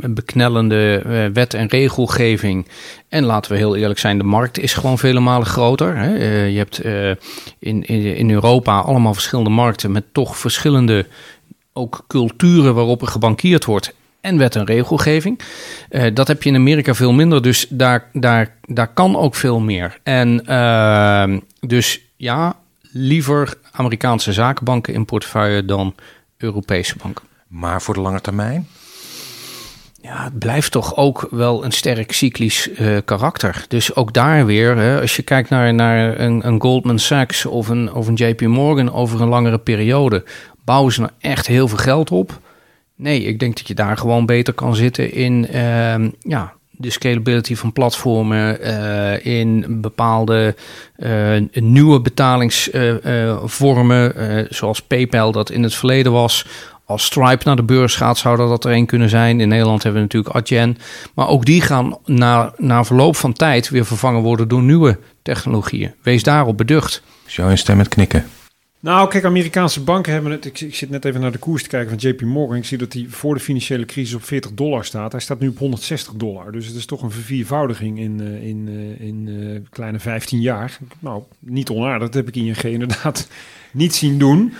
[0.00, 1.02] beknellende
[1.32, 2.68] wet- en regelgeving.
[3.08, 5.96] En laten we heel eerlijk zijn, de markt is gewoon vele malen groter.
[5.96, 6.44] Hè?
[6.44, 6.84] je hebt
[7.58, 11.06] in, in, in Europa allemaal verschillende markten met toch verschillende
[11.72, 15.40] ook culturen waarop er gebankierd wordt en wet en regelgeving.
[15.90, 19.60] Uh, dat heb je in Amerika veel minder, dus daar, daar, daar kan ook veel
[19.60, 19.98] meer.
[20.02, 25.94] En uh, dus ja, liever Amerikaanse zakenbanken in portefeuille dan
[26.36, 27.24] Europese banken.
[27.48, 28.68] Maar voor de lange termijn?
[30.00, 33.64] Ja, het blijft toch ook wel een sterk cyclisch uh, karakter.
[33.68, 37.68] Dus ook daar weer, hè, als je kijkt naar, naar een, een Goldman Sachs of
[37.68, 40.24] een, of een JP Morgan over een langere periode,
[40.64, 42.40] bouwen ze nou echt heel veel geld op.
[42.98, 47.54] Nee, ik denk dat je daar gewoon beter kan zitten in uh, ja, de scalability
[47.54, 50.54] van platformen, uh, in bepaalde
[50.96, 56.46] uh, nieuwe betalingsvormen, zoals PayPal dat in het verleden was.
[56.84, 59.40] Als Stripe naar de beurs gaat, zou dat er een kunnen zijn.
[59.40, 60.78] In Nederland hebben we natuurlijk Adyen.
[61.14, 65.94] Maar ook die gaan na, na verloop van tijd weer vervangen worden door nieuwe technologieën.
[66.02, 67.02] Wees daarop beducht.
[67.26, 68.26] Is jouw stem met knikken?
[68.80, 70.44] Nou, kijk, Amerikaanse banken hebben het.
[70.44, 72.56] Ik, ik, zit net even naar de koers te kijken van JP Morgan.
[72.56, 75.12] Ik zie dat hij voor de financiële crisis op 40 dollar staat.
[75.12, 76.52] Hij staat nu op 160 dollar.
[76.52, 80.78] Dus het is toch een verviervoudiging in, uh, in, uh, in uh, kleine 15 jaar.
[80.98, 82.08] Nou, niet onaardig.
[82.08, 83.28] Dat heb ik ING inderdaad
[83.72, 84.52] niet zien doen.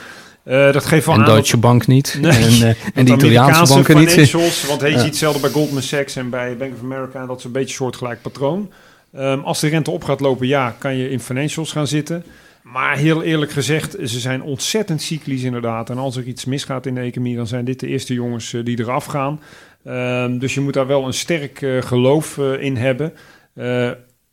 [0.44, 2.18] dat geeft wel en aan Deutsche dat, Bank niet.
[2.20, 4.32] Nee, en, en de Italiaanse banken niet.
[4.66, 7.26] Want hij ziet hetzelfde bij Goldman Sachs en bij Bank of America.
[7.26, 8.70] Dat is een beetje een soortgelijk patroon.
[9.16, 12.24] Um, als de rente op gaat lopen, ja, kan je in financials gaan zitten.
[12.72, 15.90] Maar heel eerlijk gezegd, ze zijn ontzettend cyclisch inderdaad.
[15.90, 18.64] En als er iets misgaat in de economie, dan zijn dit de eerste jongens uh,
[18.64, 19.40] die eraf gaan.
[19.86, 23.12] Um, dus je moet daar wel een sterk uh, geloof uh, in hebben.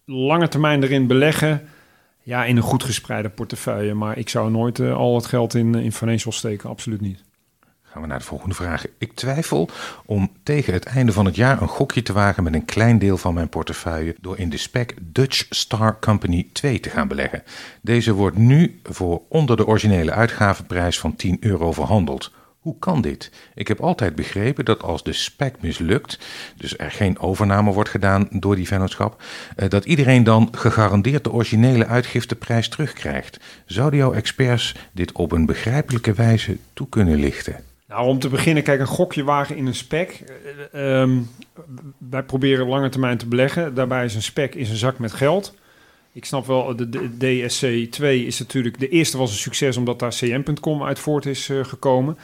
[0.05, 1.61] lange termijn erin beleggen.
[2.21, 3.93] Ja, in een goed gespreide portefeuille.
[3.93, 6.69] Maar ik zou nooit al het geld in, in financials steken.
[6.69, 7.24] Absoluut niet.
[7.96, 8.86] Gaan we naar de volgende vraag.
[8.98, 9.70] Ik twijfel
[10.06, 13.18] om tegen het einde van het jaar een gokje te wagen met een klein deel
[13.18, 17.43] van mijn portefeuille door in de spec Dutch Star Company 2 te gaan beleggen.
[17.82, 22.32] Deze wordt nu voor onder de originele uitgavenprijs van 10 euro verhandeld.
[22.60, 23.32] Hoe kan dit?
[23.54, 26.20] Ik heb altijd begrepen dat als de spec mislukt,
[26.58, 29.24] dus er geen overname wordt gedaan door die vennootschap,
[29.68, 33.39] dat iedereen dan gegarandeerd de originele uitgifteprijs terugkrijgt.
[33.66, 37.74] Zouden jouw experts dit op een begrijpelijke wijze toe kunnen lichten?
[37.96, 40.24] Nou, om te beginnen, kijk, een gokje wagen in een spec.
[40.74, 41.30] Uh, um,
[41.98, 43.74] wij proberen lange termijn te beleggen.
[43.74, 45.54] Daarbij is een spec is een zak met geld.
[46.12, 48.80] Ik snap wel, de, de DSC2 is natuurlijk...
[48.80, 52.18] De eerste was een succes omdat daar cm.com uit voort is uh, gekomen.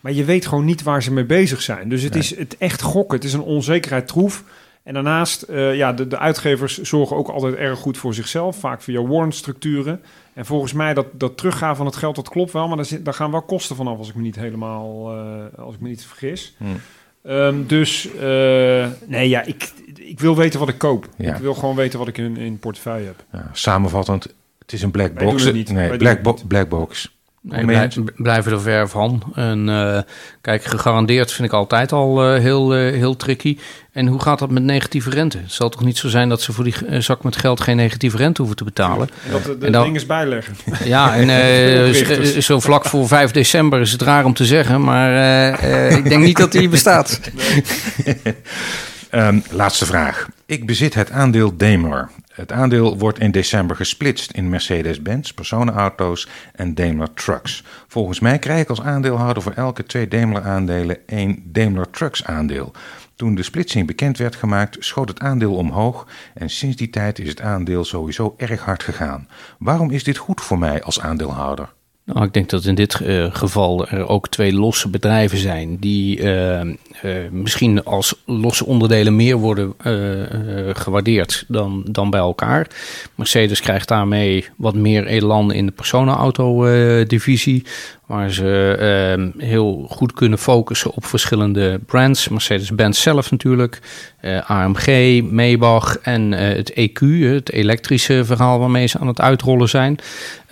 [0.00, 1.88] Maar je weet gewoon niet waar ze mee bezig zijn.
[1.88, 2.22] Dus het nee.
[2.22, 3.16] is het echt gokken.
[3.16, 4.44] Het is een onzekerheid troef.
[4.86, 8.56] En daarnaast, uh, ja, de, de uitgevers zorgen ook altijd erg goed voor zichzelf.
[8.56, 10.02] Vaak via warrant-structuren.
[10.34, 12.68] En volgens mij dat, dat teruggaan van het geld, dat klopt wel.
[12.68, 15.74] Maar daar, zit, daar gaan wel kosten vanaf als ik me niet helemaal, uh, als
[15.74, 16.54] ik me niet vergis.
[16.56, 16.80] Hmm.
[17.22, 21.08] Um, dus uh, nee, ja, ik, ik wil weten wat ik koop.
[21.16, 21.34] Ja.
[21.34, 23.24] Ik wil gewoon weten wat ik in, in portefeuille heb.
[23.32, 25.52] Ja, samenvattend, het is een black box.
[25.52, 27.15] Nee, black, bo black box.
[27.48, 29.22] Nee, blij, blijven er ver van.
[29.34, 29.98] En uh,
[30.40, 33.58] kijk, gegarandeerd vind ik altijd al uh, heel, uh, heel tricky.
[33.92, 35.38] En hoe gaat dat met negatieve rente?
[35.38, 38.16] Het zal toch niet zo zijn dat ze voor die zak met geld geen negatieve
[38.16, 39.08] rente hoeven te betalen?
[39.24, 40.56] En dat de, de dan, ding is bijleggen.
[40.84, 46.08] Ja, en zo vlak voor 5 december is het raar om te zeggen, maar ik
[46.08, 47.20] denk niet dat die bestaat.
[49.10, 50.28] um, laatste vraag.
[50.48, 52.10] Ik bezit het aandeel Daimler.
[52.32, 57.64] Het aandeel wordt in december gesplitst in Mercedes-Benz, personenauto's en Daimler Trucks.
[57.88, 62.72] Volgens mij krijg ik als aandeelhouder voor elke twee Daimler-aandelen één Daimler Trucks-aandeel.
[63.16, 67.28] Toen de splitsing bekend werd gemaakt, schoot het aandeel omhoog en sinds die tijd is
[67.28, 69.28] het aandeel sowieso erg hard gegaan.
[69.58, 71.72] Waarom is dit goed voor mij als aandeelhouder?
[72.06, 76.18] Nou, ik denk dat in dit uh, geval er ook twee losse bedrijven zijn die
[76.18, 76.74] uh, uh,
[77.30, 79.74] misschien als losse onderdelen meer worden
[80.76, 82.66] gewaardeerd dan, dan bij elkaar.
[83.14, 87.64] Mercedes krijgt daarmee wat meer elan in de personenauto-divisie,
[88.06, 88.76] waar ze
[89.38, 92.28] uh, heel goed kunnen focussen op verschillende brands.
[92.28, 93.80] Mercedes-Benz zelf natuurlijk,
[94.22, 97.00] uh, AMG, Maybach en uh, het EQ,
[97.32, 99.98] het elektrische verhaal waarmee ze aan het uitrollen zijn.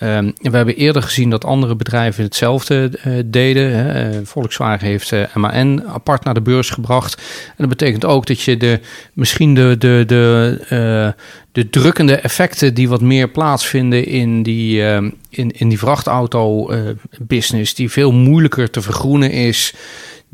[0.03, 2.91] Um, we hebben eerder gezien dat andere bedrijven hetzelfde
[3.25, 3.71] deden.
[3.71, 4.25] Hè.
[4.25, 7.21] Volkswagen heeft MAN apart naar de beurs gebracht.
[7.47, 8.79] En dat betekent ook dat je de,
[9.13, 11.15] misschien de, de, de
[11.55, 14.95] de drukkende effecten die wat meer plaatsvinden in die, uh,
[15.29, 19.73] in, in die vrachtauto-business, uh, die veel moeilijker te vergroenen is.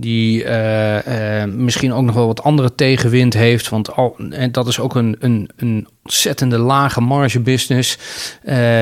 [0.02, 3.70] Die uh, misschien ook nog wel wat andere tegenwind heeft.
[3.70, 7.98] Want al, en dat is ook een, een, een ontzettende lage marge business.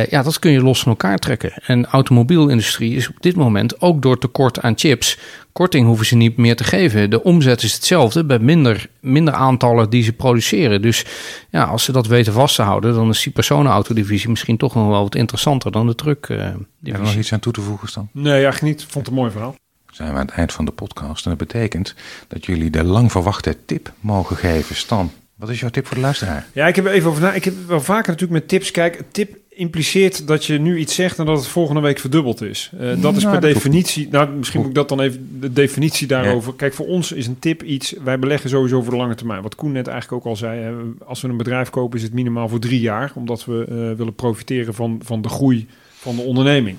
[0.10, 1.52] ja, dat kun je los van elkaar trekken.
[1.66, 5.18] En de automobielindustrie is op dit moment ook door tekort aan chips
[5.60, 7.10] korting hoeven ze niet meer te geven.
[7.10, 10.82] De omzet is hetzelfde bij minder, minder aantallen die ze produceren.
[10.82, 11.06] Dus
[11.50, 14.88] ja, als ze dat weten vast te houden, dan is die personenautodivisie misschien toch nog
[14.88, 16.28] wel wat interessanter dan de truck.
[16.30, 16.38] Uh,
[16.84, 18.10] Heb er nog iets aan toe te voegen, Stan?
[18.12, 18.82] Nee, eigenlijk niet.
[18.82, 19.56] Vond het een mooi verhaal.
[20.00, 21.96] Zijn we aan het eind van de podcast en dat betekent
[22.28, 24.76] dat jullie de lang verwachte tip mogen geven.
[24.76, 26.46] Stan, wat is jouw tip voor de luisteraar?
[26.54, 27.34] Ja, ik heb even over na.
[27.34, 28.72] Ik heb wel vaker natuurlijk met tips.
[28.72, 32.72] Kijk, tip impliceert dat je nu iets zegt en dat het volgende week verdubbeld is.
[32.82, 34.08] Uh, dat is per definitie.
[34.12, 36.50] Nou, misschien moet ik dat dan even de definitie daarover.
[36.52, 36.58] Ja.
[36.58, 37.94] Kijk, voor ons is een tip iets.
[38.04, 39.42] Wij beleggen sowieso voor de lange termijn.
[39.42, 40.76] Wat Koen net eigenlijk ook al zei.
[41.06, 44.16] Als we een bedrijf kopen, is het minimaal voor drie jaar, omdat we uh, willen
[44.16, 45.68] profiteren van, van de groei
[46.00, 46.78] van de onderneming.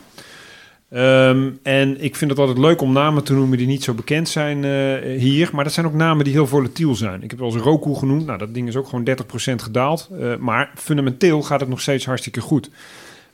[0.93, 4.29] Um, en ik vind het altijd leuk om namen te noemen die niet zo bekend
[4.29, 5.51] zijn uh, hier.
[5.53, 7.23] Maar dat zijn ook namen die heel volatiel zijn.
[7.23, 8.27] Ik heb wel eens Roku genoemd.
[8.27, 9.15] Nou, dat ding is ook gewoon 30%
[9.55, 10.09] gedaald.
[10.13, 12.71] Uh, maar fundamenteel gaat het nog steeds hartstikke goed.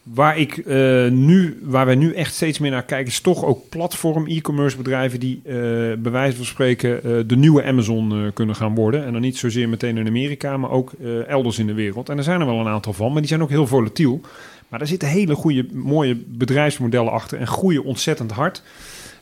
[0.02, 3.68] Waar, ik, uh, nu, waar wij nu echt steeds meer naar kijken, is toch ook
[3.68, 5.40] platform e-commerce bedrijven die
[5.98, 9.04] bij wijze van spreken de nieuwe Amazon kunnen gaan worden.
[9.04, 10.92] En dan niet zozeer meteen in Amerika, maar ook
[11.26, 12.08] elders in de wereld.
[12.08, 14.20] En er zijn er wel een aantal van, maar die zijn ook heel volatiel.
[14.68, 18.62] Maar daar zitten hele goede, mooie bedrijfsmodellen achter en groeien ontzettend hard.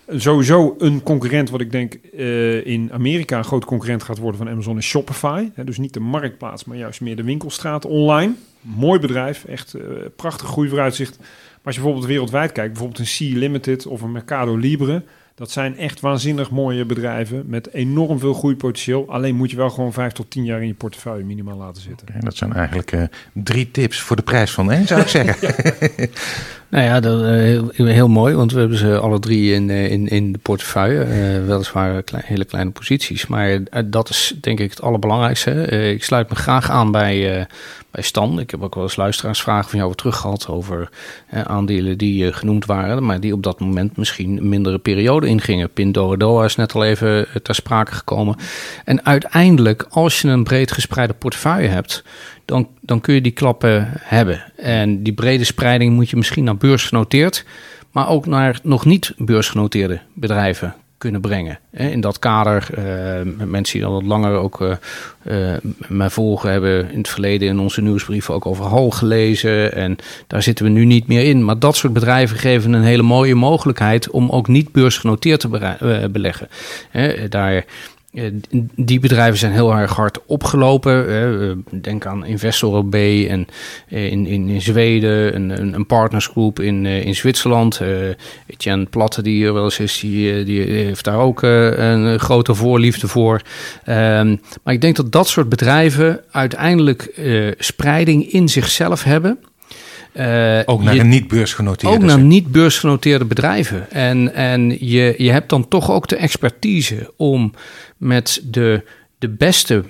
[0.08, 4.48] Sowieso een concurrent, wat ik denk uh, in Amerika een groot concurrent gaat worden van
[4.48, 5.48] Amazon, is Shopify.
[5.64, 8.32] dus niet de marktplaats, maar juist meer de winkelstraat online.
[8.60, 9.82] Mooi bedrijf, echt uh,
[10.16, 11.18] prachtig groeivooruitzicht.
[11.18, 11.28] Maar
[11.64, 15.02] als je bijvoorbeeld wereldwijd kijkt, bijvoorbeeld een C Limited of een Mercado Libre
[15.34, 19.08] dat zijn echt waanzinnig mooie bedrijven met enorm veel groeipotentieel.
[19.08, 22.08] Alleen moet je wel gewoon vijf tot tien jaar in je portefeuille minimaal laten zitten.
[22.08, 25.54] En dat zijn eigenlijk uh, drie tips voor de prijs van één, zou ik zeggen.
[26.74, 29.90] nou ja, dat, uh, heel, heel, mooi, want we hebben ze alle drie in, uh,
[29.90, 31.04] in, in de portefeuille.
[31.46, 35.66] weliswaar klein, hele kleine posities, maar dat is denk ik het allerbelangrijkste.
[35.92, 37.46] ik sluit me graag aan bij,
[37.90, 38.40] bij Stan.
[38.40, 40.88] Ik heb ook wel eens luisteraarsvragen van jou terug gehad over
[41.30, 45.70] aandelen die genoemd waren, maar die op dat moment misschien een mindere periode ingingen.
[45.70, 48.36] Pinduoduo is net al even eh, ter sprake gekomen.
[48.84, 52.04] En uiteindelijk, als je een breed gespreide portefeuille hebt,
[52.44, 54.52] dan, dan kun je die klappen hebben.
[54.56, 57.44] En die brede spreiding moet je misschien naar beursgenoteerd,
[57.90, 61.58] maar ook naar nog niet beursgenoteerde bedrijven kunnen brengen.
[61.70, 65.54] In dat kader, uh, mensen die al wat langer ook uh,
[65.88, 69.74] mij volgen, hebben in het verleden in onze nieuwsbrieven ook over Hal gelezen.
[69.74, 69.96] En
[70.26, 71.44] daar zitten we nu niet meer in.
[71.44, 76.48] Maar dat soort bedrijven geven een hele mooie mogelijkheid om ook niet beursgenoteerd te beleggen.
[77.28, 77.64] Daar
[78.76, 81.64] die bedrijven zijn heel erg hard opgelopen.
[81.70, 83.46] Denk aan Investor B en
[83.88, 87.80] eh, in, in, in Zweden, een, een partnersgroep in, eh, in Zwitserland.
[88.46, 93.08] Etienne Platte, die hier wel eens is, die, die heeft daar ook een grote voorliefde
[93.08, 93.40] voor.
[93.84, 97.20] Ehm, maar ik denk dat dat soort bedrijven uiteindelijk
[97.58, 99.38] spreiding in zichzelf hebben.
[100.16, 101.96] Uh, ook naar een niet beursgenoteerde.
[101.96, 103.90] Ook naar niet beursgenoteerde bedrijven.
[103.90, 107.52] En, en je, je hebt dan toch ook de expertise om
[108.04, 108.82] met de,
[109.18, 109.84] de beste,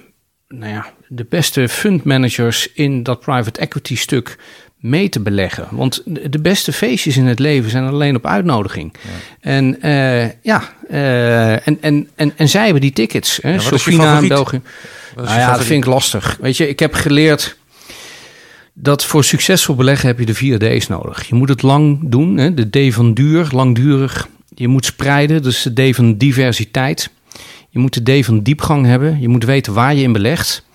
[0.48, 4.38] nou ja, de beste fundmanagers in dat private equity stuk
[4.78, 5.68] mee te beleggen.
[5.70, 8.94] Want de beste feestjes in het leven zijn alleen op uitnodiging.
[9.02, 9.10] Ja.
[9.40, 13.38] En uh, ja, uh, en, en, en, en zij hebben die tickets.
[13.42, 13.52] Hè?
[13.52, 14.60] Ja, Sofina en België.
[15.16, 16.36] Nou ja, dat vind ik lastig.
[16.40, 17.56] Weet je, ik heb geleerd
[18.72, 21.28] dat voor succesvol beleggen heb je de vier D's nodig.
[21.28, 22.54] Je moet het lang doen, hè?
[22.54, 24.28] de D van duur, langdurig.
[24.54, 27.10] Je moet spreiden, dus de D van diversiteit.
[27.74, 29.20] Je moet de D van diepgang hebben.
[29.20, 30.66] Je moet weten waar je in belegt.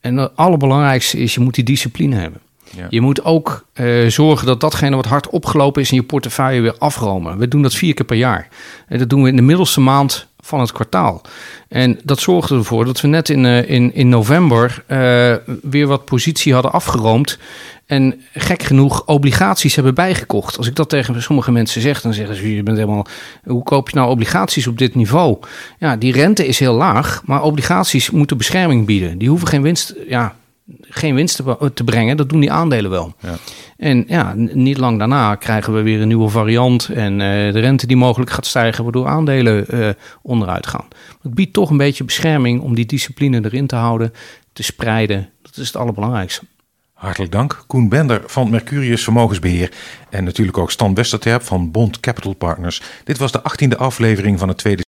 [0.00, 2.40] En het allerbelangrijkste is, je moet die discipline hebben.
[2.76, 2.86] Ja.
[2.90, 6.78] Je moet ook uh, zorgen dat datgene wat hard opgelopen is in je portefeuille weer
[6.78, 7.38] afromen.
[7.38, 8.48] We doen dat vier keer per jaar.
[8.88, 11.22] En dat doen we in de middelste maand van het kwartaal.
[11.68, 16.04] En dat zorgde ervoor dat we net in, uh, in, in november uh, weer wat
[16.04, 17.38] positie hadden afgeroomd.
[17.86, 20.58] En gek genoeg obligaties hebben bijgekocht.
[20.58, 23.06] Als ik dat tegen sommige mensen zeg, dan zeggen ze: je bent helemaal.
[23.44, 25.38] Hoe koop je nou obligaties op dit niveau?
[25.78, 29.18] Ja, die rente is heel laag, maar obligaties moeten bescherming bieden.
[29.18, 29.94] Die hoeven geen winst.
[30.08, 30.34] Ja,
[30.80, 32.16] geen winst te, te, brengen.
[32.16, 33.14] Dat doen die aandelen wel.
[33.20, 33.34] Ja.
[33.76, 36.88] En ja, niet lang daarna krijgen we weer een nieuwe variant.
[36.88, 37.18] En uh,
[37.52, 39.88] de rente die mogelijk gaat stijgen, waardoor aandelen uh,
[40.22, 40.88] onderuit gaan.
[41.22, 44.12] Het biedt toch een beetje bescherming om die discipline erin te houden,
[44.52, 45.30] te spreiden.
[45.42, 46.44] Dat is het allerbelangrijkste.
[46.92, 47.64] Hartelijk dank.
[47.66, 49.72] Koen Bender van Mercurius Vermogensbeheer.
[50.10, 52.82] En natuurlijk ook Stan Westerterp van Bond Capital Partners.
[53.04, 54.84] Dit was de achttiende aflevering van het tweede.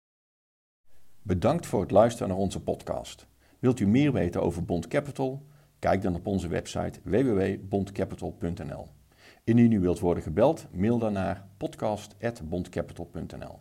[1.23, 3.27] Bedankt voor het luisteren naar onze podcast.
[3.59, 5.43] Wilt u meer weten over Bond Capital?
[5.85, 8.87] Kijk dan op onze website www.bondcapital.nl.
[9.45, 13.59] Indien u wilt worden gebeld, mail dan naar podcast.bondcapital.nl.